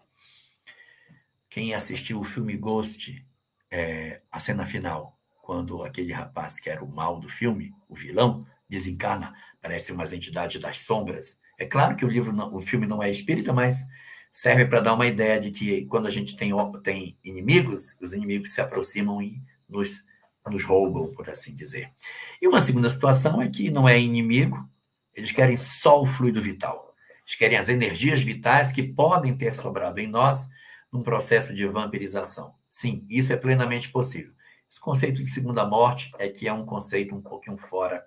[1.51, 3.27] Quem assistiu o filme Ghost,
[3.69, 8.47] é, a cena final, quando aquele rapaz que era o mal do filme, o vilão,
[8.69, 11.37] desencarna, parece umas entidades das sombras.
[11.59, 13.85] É claro que o livro, não, o filme não é espírita, mas
[14.33, 16.53] serve para dar uma ideia de que quando a gente tem,
[16.85, 20.05] tem inimigos, os inimigos se aproximam e nos,
[20.47, 21.93] nos roubam, por assim dizer.
[22.41, 24.65] E uma segunda situação é que não é inimigo,
[25.13, 26.92] eles querem só o fluido vital.
[27.33, 30.51] Eles querem as energias vitais que podem ter sobrado em nós
[30.93, 32.55] num processo de vampirização.
[32.69, 34.35] Sim, isso é plenamente possível.
[34.69, 38.05] Esse conceito de segunda morte é que é um conceito um pouquinho fora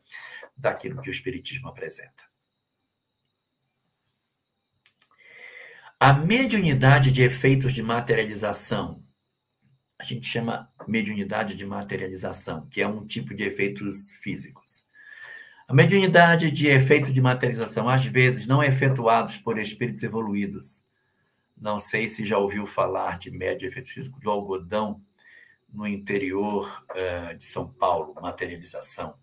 [0.56, 2.24] daquilo que o Espiritismo apresenta.
[6.00, 9.04] A mediunidade de efeitos de materialização,
[9.98, 14.85] a gente chama mediunidade de materialização, que é um tipo de efeitos físicos.
[15.68, 20.84] A mediunidade de efeito de materialização, às vezes, não é efetuados por espíritos evoluídos,
[21.58, 25.02] Não sei se já ouviu falar de médio efeito físico do algodão
[25.72, 29.16] no interior uh, de São Paulo, materialização.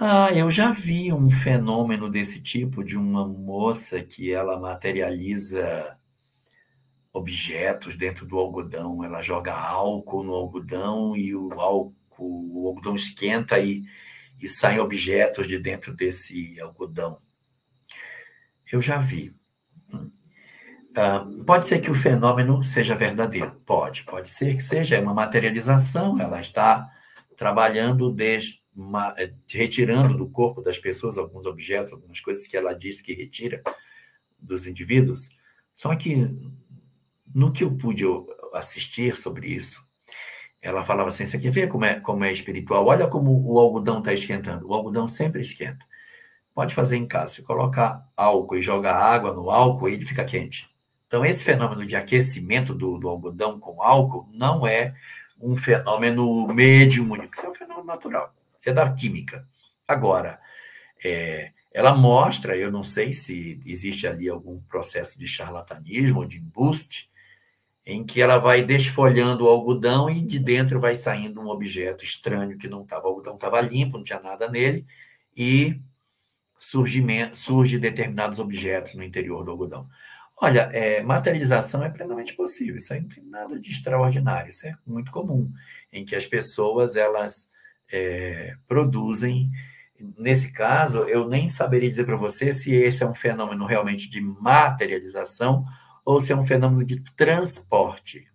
[0.00, 5.98] Ah, eu já vi um fenômeno desse tipo de uma moça que ela materializa
[7.12, 9.04] objetos dentro do algodão.
[9.04, 13.84] Ela joga álcool no algodão e o álcool, o algodão esquenta e,
[14.42, 17.22] e saem objetos de dentro desse algodão.
[18.70, 19.34] Eu já vi.
[19.94, 26.20] Uh, pode ser que o fenômeno seja verdadeiro, pode, pode ser que seja uma materialização,
[26.20, 26.90] ela está
[27.34, 32.74] trabalhando desde uma, eh, retirando do corpo das pessoas alguns objetos, algumas coisas que ela
[32.74, 33.62] diz que retira
[34.38, 35.30] dos indivíduos.
[35.74, 36.28] Só que
[37.34, 38.04] no que eu pude
[38.52, 39.82] assistir sobre isso,
[40.62, 42.86] ela falava assim: você quer ver como é, como é espiritual?
[42.86, 44.68] Olha como o algodão está esquentando.
[44.68, 45.84] O algodão sempre esquenta.
[46.54, 47.34] Pode fazer em casa.
[47.34, 50.70] Se colocar álcool e jogar água no álcool, ele fica quente.
[51.06, 54.94] Então, esse fenômeno de aquecimento do, do algodão com álcool não é
[55.40, 58.32] um fenômeno mediúnico, isso é um fenômeno natural
[58.70, 59.46] é da química.
[59.86, 60.40] Agora,
[61.04, 66.38] é, ela mostra, eu não sei se existe ali algum processo de charlatanismo ou de
[66.38, 67.10] embuste,
[67.84, 72.56] em que ela vai desfolhando o algodão e de dentro vai saindo um objeto estranho
[72.56, 74.86] que não estava, o algodão estava limpo, não tinha nada nele,
[75.36, 75.80] e
[76.56, 79.88] surgimento, surge determinados objetos no interior do algodão.
[80.36, 84.76] Olha, é, materialização é plenamente possível, isso aí não tem nada de extraordinário, isso é
[84.86, 85.52] muito comum,
[85.92, 87.50] em que as pessoas, elas
[87.90, 89.50] é, produzem.
[90.16, 94.20] Nesse caso, eu nem saberia dizer para você se esse é um fenômeno realmente de
[94.20, 95.64] materialização
[96.04, 98.28] ou se é um fenômeno de transporte.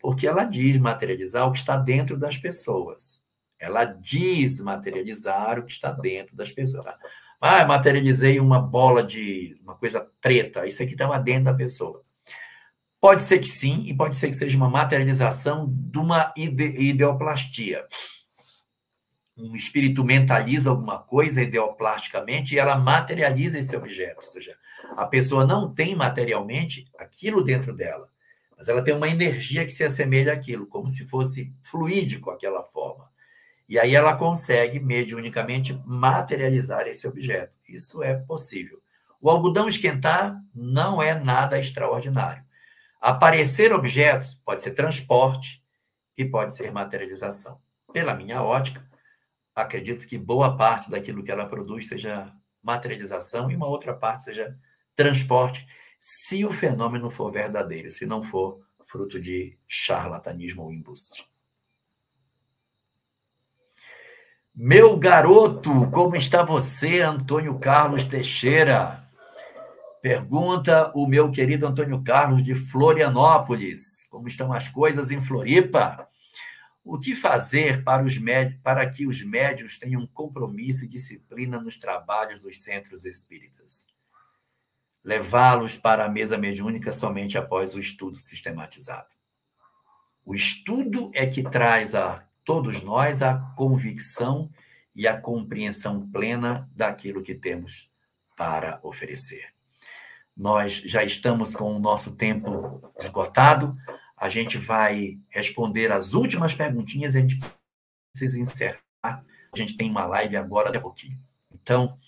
[0.00, 3.22] Porque ela diz materializar o que está dentro das pessoas.
[3.58, 6.84] Ela diz materializar o que está dentro das pessoas.
[7.40, 10.66] Ah, materializei uma bola de uma coisa preta.
[10.66, 12.02] Isso aqui estava dentro da pessoa.
[13.00, 17.86] Pode ser que sim, e pode ser que seja uma materialização de uma ide ideoplastia
[19.36, 24.24] um espírito mentaliza alguma coisa ideoplasticamente e ela materializa esse objeto.
[24.24, 24.56] Ou seja,
[24.96, 28.08] a pessoa não tem materialmente aquilo dentro dela,
[28.56, 33.10] mas ela tem uma energia que se assemelha àquilo, como se fosse fluídico aquela forma.
[33.68, 37.54] E aí ela consegue, mediunicamente, materializar esse objeto.
[37.68, 38.80] Isso é possível.
[39.20, 42.44] O algodão esquentar não é nada extraordinário.
[43.00, 45.64] Aparecer objetos pode ser transporte
[46.16, 47.58] e pode ser materialização.
[47.92, 48.86] Pela minha ótica,
[49.54, 52.32] acredito que boa parte daquilo que ela produz seja
[52.62, 54.56] materialização e uma outra parte seja
[54.94, 55.66] transporte,
[55.98, 61.28] se o fenômeno for verdadeiro, se não for fruto de charlatanismo ou embuste.
[64.54, 69.04] Meu garoto, como está você, Antônio Carlos Teixeira?
[70.00, 74.06] Pergunta o meu querido Antônio Carlos de Florianópolis.
[74.10, 76.08] Como estão as coisas em Floripa?
[76.84, 81.78] O que fazer para, os médios, para que os médios tenham compromisso e disciplina nos
[81.78, 83.92] trabalhos dos centros espíritas?
[85.04, 89.14] Levá-los para a mesa mediúnica somente após o estudo sistematizado.
[90.24, 94.50] O estudo é que traz a todos nós a convicção
[94.94, 97.90] e a compreensão plena daquilo que temos
[98.34, 99.52] para oferecer.
[100.36, 103.76] Nós já estamos com o nosso tempo esgotado
[104.24, 107.38] a gente vai responder as últimas perguntinhas e a gente
[108.10, 108.80] precisa encerrar.
[109.02, 109.22] A
[109.56, 111.18] gente tem uma live agora daqui a pouquinho.
[111.52, 111.98] Então,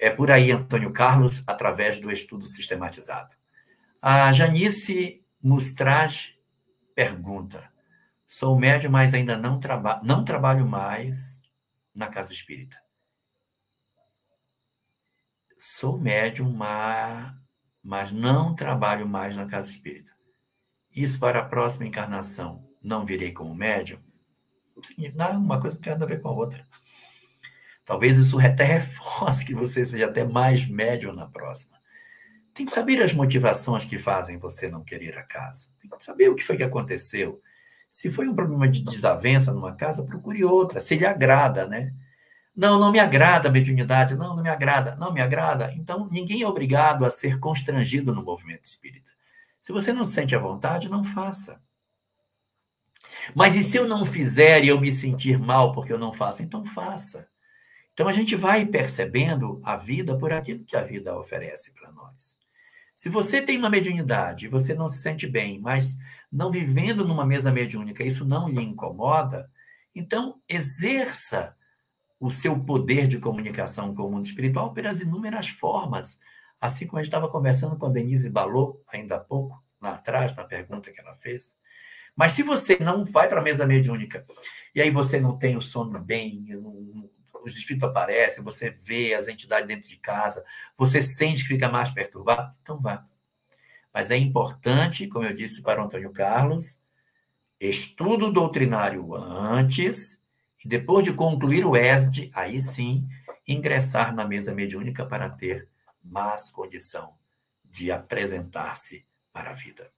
[0.00, 3.36] é por aí, Antônio Carlos, através do estudo sistematizado.
[4.00, 6.38] A Janice Mustrage
[6.94, 7.70] pergunta:
[8.26, 11.42] Sou médium, mas ainda não, traba não trabalho mais
[11.94, 12.76] na casa espírita.
[15.58, 16.56] Sou médium,
[17.82, 20.10] mas não trabalho mais na casa espírita
[20.94, 24.00] isso para a próxima encarnação não virei como médium?
[25.14, 26.66] Não, uma coisa não tem nada a ver com a outra.
[27.84, 31.78] Talvez isso até reforce que você seja até mais médium na próxima.
[32.52, 35.68] Tem que saber as motivações que fazem você não querer a casa.
[35.80, 37.40] Tem que saber o que foi que aconteceu.
[37.90, 41.92] Se foi um problema de desavença numa casa, procure outra, se lhe agrada, né?
[42.54, 45.72] Não, não me agrada a mediunidade, não, não me agrada, não me agrada.
[45.74, 49.10] Então, ninguém é obrigado a ser constrangido no movimento espírita.
[49.60, 51.62] Se você não sente a vontade, não faça.
[53.34, 56.42] Mas e se eu não fizer e eu me sentir mal porque eu não faço?
[56.42, 57.29] Então faça.
[58.00, 62.38] Então a gente vai percebendo a vida por aquilo que a vida oferece para nós.
[62.94, 65.98] Se você tem uma mediunidade você não se sente bem, mas
[66.32, 69.50] não vivendo numa mesa mediúnica, isso não lhe incomoda,
[69.94, 71.54] então exerça
[72.18, 76.18] o seu poder de comunicação com o mundo espiritual pelas inúmeras formas
[76.58, 80.34] Assim como a gente estava conversando com a Denise Balot ainda há pouco, lá atrás,
[80.34, 81.54] na pergunta que ela fez.
[82.16, 84.24] Mas se você não vai para a mesa mediúnica
[84.74, 87.10] e aí você não tem o sono bem, não,
[87.44, 90.44] os espíritos aparecem, você vê as entidades dentro de casa,
[90.76, 93.06] você sente que fica mais perturbado, então vá.
[93.92, 96.80] Mas é importante, como eu disse para o Antônio Carlos,
[97.60, 100.20] estudo doutrinário antes,
[100.64, 103.08] e depois de concluir o ESD, aí sim,
[103.46, 105.68] ingressar na mesa mediúnica para ter
[106.02, 107.14] mais condição
[107.64, 109.90] de apresentar-se para a vida.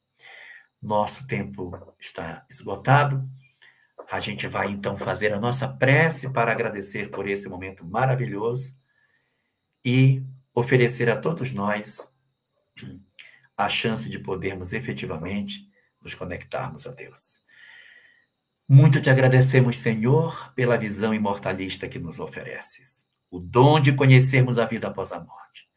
[0.81, 3.29] Nosso tempo está esgotado.
[4.11, 8.79] A gente vai então fazer a nossa prece para agradecer por esse momento maravilhoso
[9.85, 10.23] e
[10.55, 12.11] oferecer a todos nós
[13.57, 17.43] a chance de podermos efetivamente nos conectarmos a Deus.
[18.69, 24.67] Muito te agradecemos, Senhor, pela visão imortalista que nos ofereces, o dom de conhecermos a
[24.67, 25.69] vida após a morte,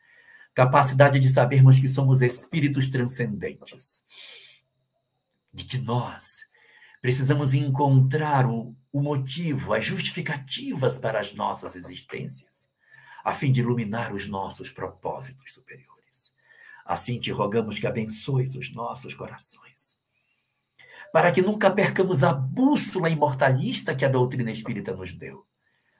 [0.54, 4.04] capacidade de sabermos que somos espíritos transcendentes,
[5.54, 6.35] de que nós
[7.06, 12.68] precisamos encontrar o, o motivo, as justificativas para as nossas existências,
[13.24, 16.34] a fim de iluminar os nossos propósitos superiores.
[16.84, 20.00] Assim te rogamos que abençoes os nossos corações,
[21.14, 25.46] para que nunca percamos a bússola imortalista que a doutrina espírita nos deu,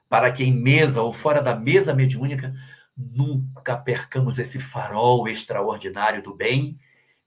[0.08, 2.52] para que em mesa ou fora da mesa mediúnica
[2.96, 6.76] nunca percamos esse farol extraordinário do bem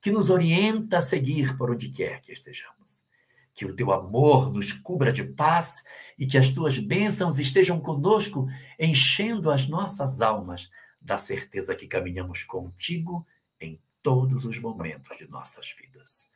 [0.02, 3.08] que nos orienta a seguir por onde quer que estejamos.
[3.54, 5.82] Que o teu amor nos cubra de paz
[6.18, 8.46] e que as tuas bênçãos estejam conosco,
[8.78, 10.70] enchendo as nossas almas
[11.00, 13.26] da certeza que caminhamos contigo
[13.60, 16.30] em todos os momentos de nossas vidas.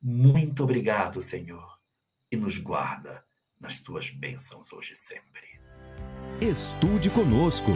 [0.00, 1.78] Muito obrigado, Senhor,
[2.30, 3.24] e nos guarda
[3.58, 5.60] nas tuas bênçãos hoje e sempre.
[6.40, 7.72] Estude conosco.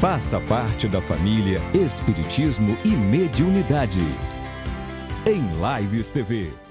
[0.00, 4.00] Faça parte da família Espiritismo e Mediunidade.
[5.24, 5.42] Em
[5.80, 6.61] Lives TV.